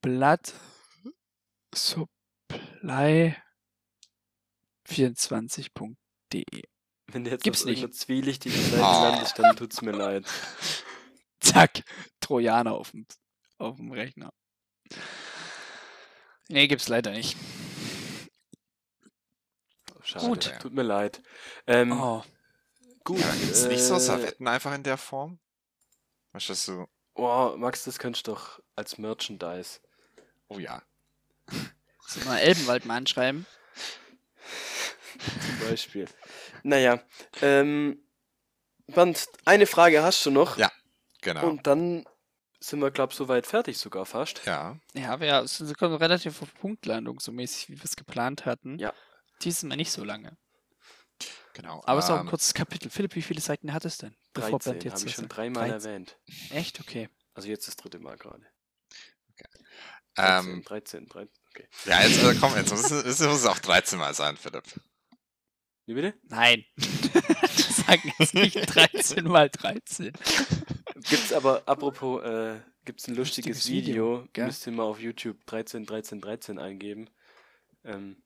[0.00, 0.54] Blatt.
[1.74, 3.36] Supply
[4.88, 6.44] 24.de.
[7.08, 7.78] Wenn du jetzt Gibt's nicht.
[7.78, 9.08] irgendeiner zwielichtigen Seite Ah.
[9.10, 10.24] landest, dann tut's mir leid.
[11.44, 11.82] Zack,
[12.20, 13.06] Trojaner auf dem,
[13.58, 14.32] auf dem Rechner.
[16.48, 17.36] Nee, gibt's leider nicht.
[20.02, 20.26] Schade.
[20.26, 20.52] Gut.
[20.60, 21.22] Tut mir leid.
[21.66, 22.22] Ähm, Oh,
[23.04, 23.20] Gut.
[23.20, 25.38] Ja, gibt es nicht so äh, Servetten einfach in der Form?
[26.32, 29.80] Weißt du, das so, Oh, Max, das könntest du doch als Merchandise.
[30.48, 30.82] oh ja.
[32.06, 33.46] soll mal Elbenwald mal anschreiben?
[35.18, 36.08] Zum Beispiel.
[36.64, 37.00] naja,
[37.40, 38.02] ähm,
[38.88, 40.58] Bernd, eine Frage hast du noch.
[40.58, 40.70] Ja,
[41.24, 41.46] Genau.
[41.48, 42.06] Und dann
[42.60, 44.42] sind wir, glaube ich, soweit fertig sogar fast.
[44.46, 44.78] ja.
[44.94, 48.78] Ja, wir es kommen relativ auf Punktlandung, so mäßig, wie wir es geplant hatten.
[48.78, 48.92] Ja.
[49.42, 50.36] Dieses Mal nicht so lange.
[51.54, 51.82] Genau.
[51.86, 52.90] Aber es ist auch ein ähm, kurzes Kapitel.
[52.90, 54.14] Philipp, wie viele Seiten hat es denn?
[54.34, 55.90] 13, Bernd habe ich schon dreimal 13.
[55.90, 56.18] erwähnt.
[56.50, 56.80] Echt?
[56.80, 57.08] Okay.
[57.34, 58.44] Also jetzt das dritte Mal gerade.
[60.16, 61.68] 13, ähm, 13, 13, okay.
[61.86, 64.62] ja, jetzt äh, komm, jetzt muss, es- es muss es auch 13 Mal sein, Philipp.
[65.86, 66.14] Wie bitte?
[66.24, 66.64] Nein.
[67.86, 70.12] Sagen jetzt nicht 13 mal 13.
[71.08, 74.46] Gibt's aber, apropos, äh, gibt's ein lustiges, Lustiges Video, Video, gell?
[74.46, 77.10] müsst ihr mal auf YouTube 13, 13, 13 eingeben.
[77.84, 78.22] Ähm,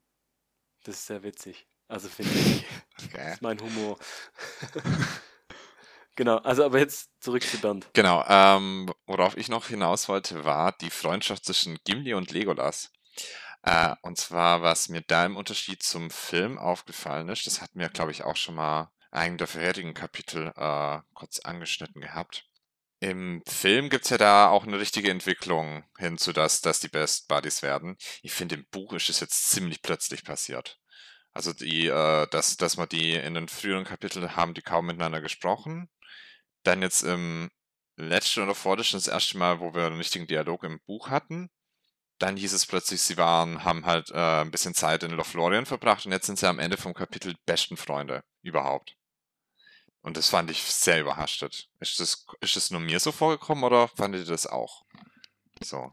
[0.85, 1.66] das ist sehr witzig.
[1.89, 2.64] Also finde ich,
[3.14, 3.33] Okay.
[3.33, 3.99] ist mein Humor.
[6.16, 7.89] genau, also aber jetzt zurück zu Bernd.
[7.95, 12.91] Genau, ähm, worauf ich noch hinaus wollte, war die Freundschaft zwischen Gimli und Legolas.
[13.62, 17.89] Äh, und zwar, was mir da im Unterschied zum Film aufgefallen ist, das hatten wir,
[17.89, 22.45] glaube ich, auch schon mal in einem der vorherigen Kapitel äh, kurz angeschnitten gehabt.
[23.01, 27.28] Im Film gibt's ja da auch eine richtige Entwicklung hin zu das, dass die Best
[27.28, 27.96] Buddies werden.
[28.22, 30.78] Ich finde, im Buch ist es jetzt ziemlich plötzlich passiert.
[31.32, 35.20] Also die, äh, dass, dass man die in den früheren Kapiteln haben die kaum miteinander
[35.20, 35.88] gesprochen.
[36.64, 37.51] Dann jetzt im
[37.96, 41.51] letzten oder vorletzten das erste Mal, wo wir einen richtigen Dialog im Buch hatten.
[42.18, 46.05] Dann hieß es plötzlich, sie waren, haben halt äh, ein bisschen Zeit in Lothlorien verbracht
[46.07, 48.96] und jetzt sind sie am Ende vom Kapitel besten Freunde überhaupt.
[50.03, 51.68] Und das fand ich sehr überraschtet.
[51.80, 54.84] Ist das, ist das nur mir so vorgekommen oder fandet ihr das auch?
[55.62, 55.92] So.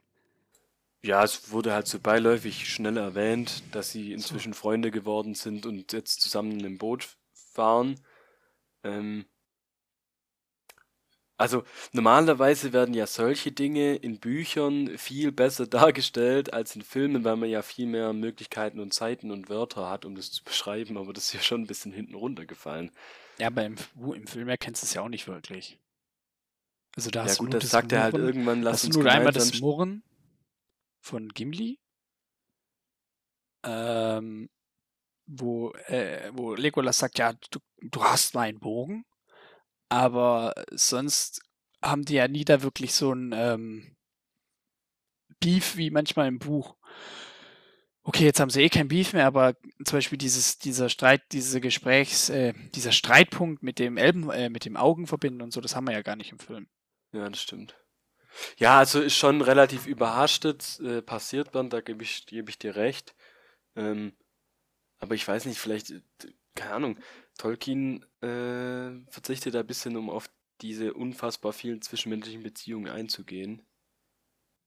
[1.01, 5.93] Ja, es wurde halt so beiläufig schnell erwähnt, dass sie inzwischen Freunde geworden sind und
[5.93, 7.99] jetzt zusammen im Boot fahren.
[8.83, 9.25] Ähm,
[11.37, 17.35] also normalerweise werden ja solche Dinge in Büchern viel besser dargestellt als in Filmen, weil
[17.35, 21.11] man ja viel mehr Möglichkeiten und Zeiten und Wörter hat, um das zu beschreiben, aber
[21.13, 22.91] das ist ja schon ein bisschen hinten runtergefallen.
[23.39, 23.75] Ja, aber im,
[24.13, 25.79] im Film erkennst du es ja auch nicht wirklich.
[26.95, 28.83] Also da Ja hast du gut, nur das sagt er halt Murren- irgendwann, lass Hast
[28.83, 30.03] du uns nur einmal das Murren
[31.01, 31.79] von Gimli?
[33.63, 34.49] Ähm,
[35.27, 39.05] wo, äh, wo Legolas sagt, ja, du, du hast meinen Bogen,
[39.89, 41.41] aber sonst
[41.81, 43.95] haben die ja nie da wirklich so ein ähm,
[45.39, 46.75] Beef wie manchmal im Buch.
[48.07, 51.59] Okay, jetzt haben sie eh kein Beef mehr, aber zum Beispiel dieses, dieser Streit, diese
[51.59, 55.75] Gesprächs, äh, dieser Streitpunkt mit dem Elben, äh, mit dem Augen verbinden und so, das
[55.75, 56.67] haben wir ja gar nicht im Film.
[57.13, 57.75] Ja, das stimmt.
[58.57, 62.75] Ja, also ist schon relativ überhastet äh, passiert, Bernd, da gebe ich, gebe ich dir
[62.75, 63.15] recht.
[63.75, 64.13] Ähm,
[64.99, 65.91] aber ich weiß nicht, vielleicht,
[66.53, 66.99] keine Ahnung,
[67.39, 70.29] Tolkien äh, verzichtet da ein bisschen, um auf
[70.61, 73.63] diese unfassbar vielen zwischenmenschlichen Beziehungen einzugehen.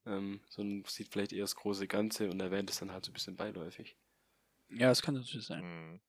[0.09, 3.13] Ähm, sondern sieht vielleicht eher das große Ganze und erwähnt es dann halt so ein
[3.13, 3.95] bisschen beiläufig.
[4.69, 5.61] Ja, das kann natürlich sein.
[5.61, 5.99] Hm.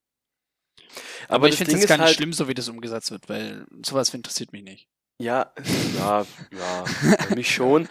[1.28, 3.66] Aber, ich das finde es gar nicht halt, schlimm, so wie das umgesetzt wird, weil
[3.84, 4.88] sowas interessiert mich nicht.
[5.18, 5.52] Ja,
[5.96, 7.88] ja, ja, für mich schon.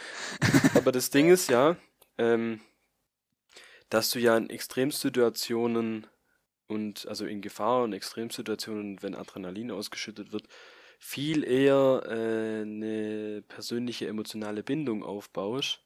[0.73, 1.77] Aber das Ding ist ja,
[2.17, 2.59] ähm,
[3.89, 6.07] dass du ja in Extremsituationen
[6.67, 10.47] und also in Gefahr und Extremsituationen, wenn Adrenalin ausgeschüttet wird,
[10.99, 15.81] viel eher äh, eine persönliche emotionale Bindung aufbaust,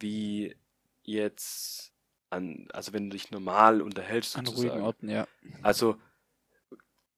[0.00, 0.56] wie
[1.02, 1.92] jetzt
[2.30, 4.70] an, also wenn du dich normal unterhältst An sozusagen.
[4.70, 5.26] ruhigen Orten, ja.
[5.62, 5.96] Also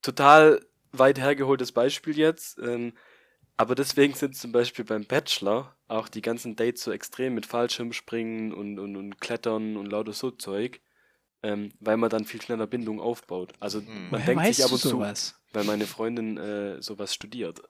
[0.00, 2.58] total weit hergeholtes Beispiel jetzt.
[2.58, 2.92] Ähm,
[3.56, 8.52] aber deswegen sind zum Beispiel beim Bachelor auch die ganzen Dates so extrem mit Fallschirmspringen
[8.52, 10.80] und, und, und Klettern und lauter so Zeug,
[11.42, 13.52] ähm, weil man dann viel schneller Bindung aufbaut.
[13.60, 14.10] Also Hm.
[14.10, 15.34] man Woher denkt sich ab und zu, sowas?
[15.52, 17.62] weil meine Freundin äh, sowas studiert.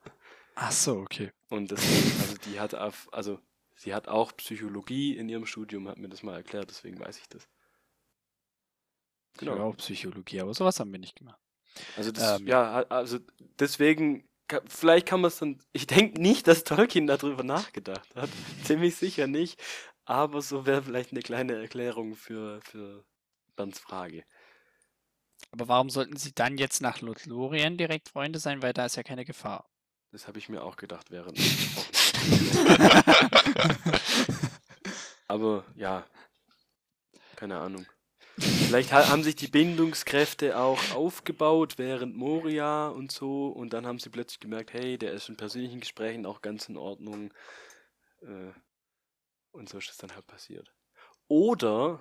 [0.54, 1.30] Ach so, okay.
[1.50, 3.38] Und deswegen, also die hat auf, also
[3.82, 7.28] sie hat auch Psychologie in ihrem Studium, hat mir das mal erklärt, deswegen weiß ich
[7.28, 7.48] das.
[9.38, 9.54] Genau.
[9.54, 9.68] Genau.
[9.70, 11.40] auch Psychologie, aber sowas haben wir nicht gemacht.
[11.96, 12.46] Also das, Ähm.
[12.46, 13.18] ja, also
[13.58, 14.28] deswegen,
[14.66, 18.30] vielleicht kann man es dann, ich denke nicht, dass Tolkien darüber nachgedacht hat,
[18.64, 19.60] ziemlich sicher nicht,
[20.04, 23.04] aber so wäre vielleicht eine kleine Erklärung für, für
[23.56, 24.24] Bernds Frage.
[25.50, 29.02] Aber warum sollten sie dann jetzt nach Lothlorien direkt Freunde sein, weil da ist ja
[29.02, 29.68] keine Gefahr.
[30.12, 31.68] Das habe ich mir auch gedacht, während ich.
[35.28, 36.04] Aber ja,
[37.36, 37.86] keine Ahnung.
[38.38, 43.98] Vielleicht ha- haben sich die Bindungskräfte auch aufgebaut während Moria und so und dann haben
[43.98, 47.32] sie plötzlich gemerkt, hey, der ist in persönlichen Gesprächen auch ganz in Ordnung.
[48.22, 48.52] Äh,
[49.52, 50.72] und so ist es dann halt passiert.
[51.28, 52.00] Oder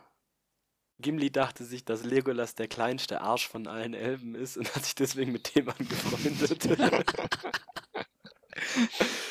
[1.00, 4.96] Gimli dachte sich, dass Legolas der kleinste Arsch von allen Elben ist und hat sich
[4.96, 6.80] deswegen mit dem angefreundet.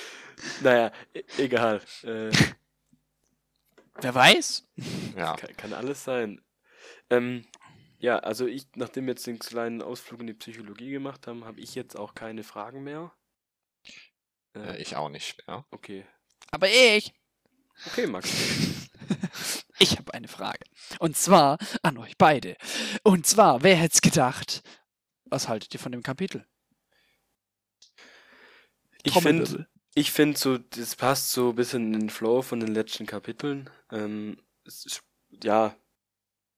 [0.60, 1.80] naja, e egal.
[2.02, 2.30] Äh,
[4.02, 4.66] Wer weiß?
[5.16, 5.36] Ja.
[5.36, 6.40] kann, kann alles sein.
[7.10, 7.46] Ähm,
[7.98, 11.60] ja, also ich, nachdem wir jetzt den kleinen Ausflug in die Psychologie gemacht haben, habe
[11.60, 13.12] ich jetzt auch keine Fragen mehr.
[14.54, 15.66] Äh, Äh, ich auch nicht mehr.
[15.70, 16.06] okay.
[16.50, 17.12] Aber ich.
[17.86, 18.30] Okay, Max.
[19.82, 20.60] Ich habe eine Frage.
[20.98, 22.56] Und zwar an euch beide.
[23.02, 24.62] Und zwar, wer hätte es gedacht?
[25.24, 26.46] Was haltet ihr von dem Kapitel?
[29.02, 29.66] Ich finde.
[29.94, 33.68] Ich finde so, das passt so ein bisschen in den Flow von den letzten Kapiteln.
[33.90, 35.02] Ähm, es ist,
[35.42, 35.74] ja,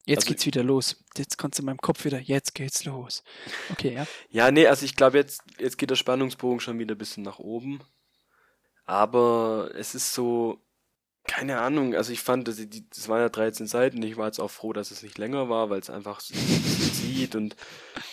[0.04, 0.96] Jetzt also- geht's wieder los.
[1.16, 3.22] Jetzt kommt in meinem Kopf wieder, jetzt geht's los.
[3.70, 4.06] Okay, ja.
[4.30, 7.38] Ja, nee, also ich glaube, jetzt, jetzt geht der Spannungsbogen schon wieder ein bisschen nach
[7.38, 7.80] oben.
[8.84, 10.60] Aber es ist so,
[11.24, 14.02] keine Ahnung, also ich fand, die, das waren ja 13 Seiten.
[14.02, 16.34] Ich war jetzt auch froh, dass es nicht länger war, weil es einfach so
[17.02, 17.56] zieht und,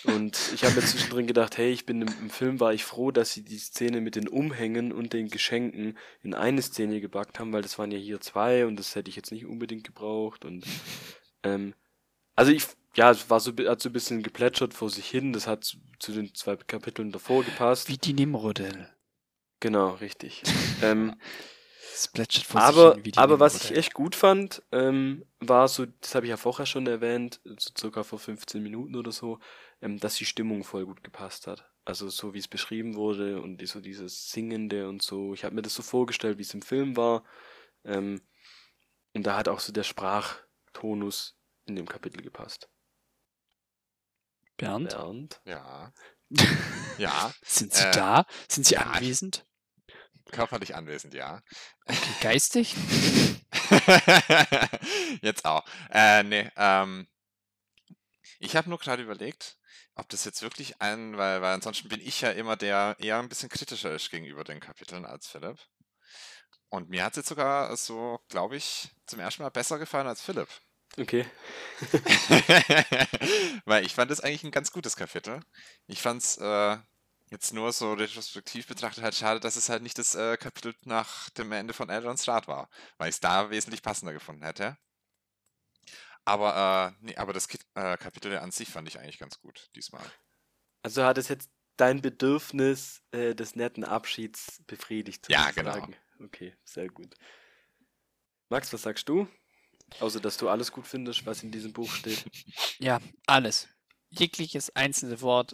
[0.03, 3.11] und ich habe mir zwischendrin gedacht, hey, ich bin im, im Film war ich froh,
[3.11, 7.53] dass sie die Szene mit den Umhängen und den Geschenken in eine Szene gepackt haben,
[7.53, 10.65] weil das waren ja hier zwei und das hätte ich jetzt nicht unbedingt gebraucht und
[11.43, 11.73] ähm,
[12.35, 12.63] also ich,
[12.95, 15.33] ja, es war so, hat so ein bisschen geplätschert vor sich hin.
[15.33, 17.89] Das hat zu, zu den zwei Kapiteln davor gepasst.
[17.89, 18.89] Wie die Nimrodel.
[19.59, 20.43] Genau, richtig.
[20.81, 21.15] ähm,
[21.93, 26.15] Es plätschert vor sich aber, aber was ich echt gut fand, ähm, war so, das
[26.15, 29.39] habe ich ja vorher schon erwähnt, so circa vor 15 Minuten oder so,
[29.81, 31.69] ähm, dass die Stimmung voll gut gepasst hat.
[31.85, 35.33] Also so wie es beschrieben wurde und die, so dieses Singende und so.
[35.33, 37.23] Ich habe mir das so vorgestellt, wie es im Film war.
[37.83, 38.21] Ähm,
[39.13, 41.35] und da hat auch so der Sprachtonus
[41.65, 42.69] in dem Kapitel gepasst.
[44.57, 45.41] Bernd, Bernd?
[45.45, 45.91] Ja.
[46.97, 47.31] Ja.
[47.43, 48.25] sind Sie Äh, da?
[48.49, 49.45] Sind Sie ja, anwesend?
[50.31, 51.41] Körperlich anwesend, ja.
[51.85, 52.75] Okay, geistig?
[55.21, 55.65] Jetzt auch.
[55.91, 57.07] Äh, nee, ähm,
[58.39, 59.57] ich habe nur gerade überlegt,
[59.95, 63.27] ob das jetzt wirklich ein, weil, weil ansonsten bin ich ja immer der eher ein
[63.27, 65.59] bisschen kritischer ist gegenüber den Kapiteln als Philipp.
[66.69, 70.21] Und mir hat es jetzt sogar so, glaube ich, zum ersten Mal besser gefallen als
[70.21, 70.47] Philipp.
[70.97, 71.25] Okay.
[73.65, 75.41] Weil ich fand es eigentlich ein ganz gutes Kapitel.
[75.87, 76.77] Ich fand es äh,
[77.29, 81.29] jetzt nur so retrospektiv betrachtet halt schade, dass es halt nicht das äh, Kapitel nach
[81.31, 84.77] dem Ende von Elrons Rat war, weil ich es da wesentlich passender gefunden hätte.
[86.25, 89.69] Aber, äh, nee, aber das Ki äh, Kapitel an sich fand ich eigentlich ganz gut
[89.75, 90.05] diesmal.
[90.83, 95.27] Also hat es jetzt dein Bedürfnis äh, des netten Abschieds befriedigt?
[95.29, 95.73] Ja, genau.
[95.73, 95.95] sozusagen.
[96.23, 97.15] Okay, sehr gut.
[98.49, 99.27] Max, was sagst du?
[99.99, 102.25] Außer, dass du alles gut findest, was in diesem Buch steht.
[102.79, 103.67] Ja, alles.
[104.09, 105.53] Jegliches einzelne Wort.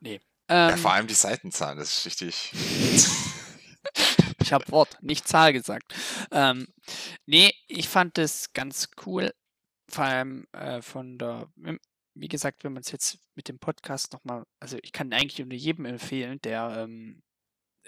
[0.00, 0.20] Nee.
[0.50, 2.52] Ja, Ähm, vor allem die Seitenzahl, das ist richtig.
[4.42, 5.94] Ich habe Wort, nicht Zahl gesagt.
[6.32, 6.66] Ähm,
[7.24, 9.32] nee, ich fand es ganz cool.
[9.88, 11.48] Vor allem äh, von der,
[12.14, 15.52] wie gesagt, wenn man es jetzt mit dem Podcast nochmal, also ich kann eigentlich nur
[15.56, 17.22] jedem empfehlen, der ähm,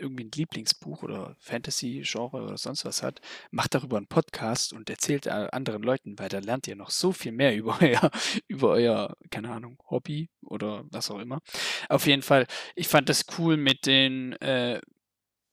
[0.02, 5.26] irgendwie ein Lieblingsbuch oder Fantasy-Genre oder sonst was hat, macht darüber einen Podcast und erzählt
[5.26, 8.10] äh, anderen Leuten, weil da lernt ihr noch so viel mehr über euer,
[8.48, 11.40] über euer, keine Ahnung, Hobby oder was auch immer.
[11.88, 14.80] Auf jeden Fall, ich fand das cool mit den äh,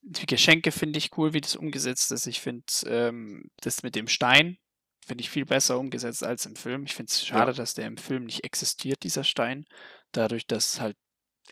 [0.02, 2.26] die Geschenke finde ich cool, wie das umgesetzt ist.
[2.26, 4.58] Ich finde ähm, das mit dem Stein
[5.06, 6.86] finde ich viel besser umgesetzt als im Film.
[6.86, 7.58] Ich finde es schade, Ja.
[7.58, 9.66] dass der im Film nicht existiert, dieser Stein.
[10.12, 10.96] Dadurch, dass halt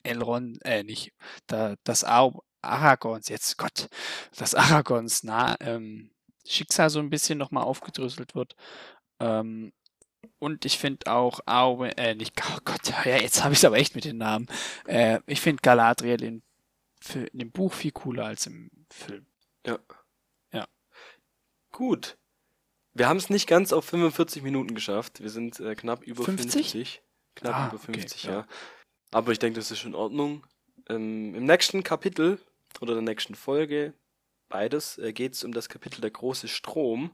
[0.03, 1.11] Elrond, äh, nicht,
[1.47, 2.33] da, das Ar
[2.68, 3.89] Aragorns, jetzt Gott,
[4.36, 6.11] dass Aragorns nah, ähm,
[6.45, 8.55] Schicksal so ein bisschen nochmal aufgedröselt wird.
[9.20, 9.74] Ähm,
[10.39, 13.78] und ich finde auch Arwen, äh, nicht, oh Gott, ja, jetzt habe ich es aber
[13.78, 14.47] echt mit den Namen.
[14.86, 16.43] Äh, ich finde Galadriel in,
[17.13, 19.26] in dem Buch viel cooler als im Film.
[21.78, 22.18] Gut.
[22.95, 25.22] Wir haben es nicht ganz auf 45 Minuten geschafft.
[25.22, 26.72] Wir sind äh, knapp über 50?
[26.72, 27.03] 50.
[27.36, 28.32] Knapp Ah, über okay, 50, ja.
[28.32, 28.47] ja.
[29.11, 30.43] Aber ich denke, das ist in Ordnung.
[30.89, 32.39] Ähm, Im nächsten Kapitel
[32.82, 33.93] oder der nächsten Folge,
[34.49, 37.11] beides, äh, geht es um das Kapitel Der große Strom.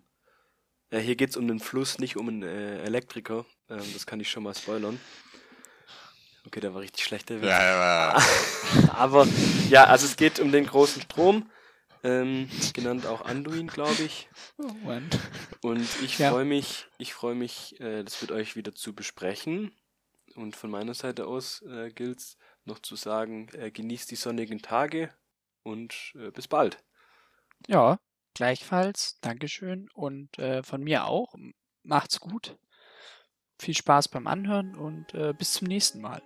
[0.90, 3.46] Äh, hier geht es um den Fluss, nicht um einen äh, Elektriker.
[3.70, 5.00] Ähm, das kann ich schon mal spoilern.
[6.46, 7.50] Okay, der war richtig schlecht, der Witz.
[7.50, 8.94] Ja, ja, ja.
[8.94, 9.28] Aber
[9.70, 11.50] ja, also es geht um den großen Strom,
[12.04, 14.30] ähm, genannt auch Anduin, glaube ich.
[14.58, 15.10] Oh Mann.
[15.62, 16.32] Und ich Ja.
[16.32, 19.72] freue mich, ich freue mich, äh, das mit euch wieder zu besprechen.
[20.36, 24.62] Und von meiner Seite aus äh, gilt es noch zu sagen, äh, genießt die sonnigen
[24.62, 25.14] Tage
[25.64, 26.78] und äh, bis bald.
[27.68, 28.00] Ja,
[28.34, 29.20] gleichfalls.
[29.22, 29.90] Dankeschön.
[29.94, 31.34] Und äh, von mir auch.
[31.84, 32.58] Macht's gut.
[33.60, 36.22] Viel Spaß beim Anhören und äh, bis zum nächsten Mal.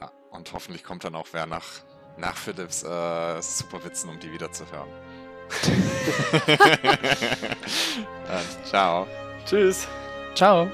[0.00, 0.10] ja.
[0.30, 1.64] Und hoffentlich kommt dann auch wer nach,
[2.16, 4.88] nach Philips äh, Superwitzen, um die wieder zu hören.
[8.26, 9.06] dann, ciao.
[9.46, 9.88] Tschüss.
[10.34, 10.70] Ciao.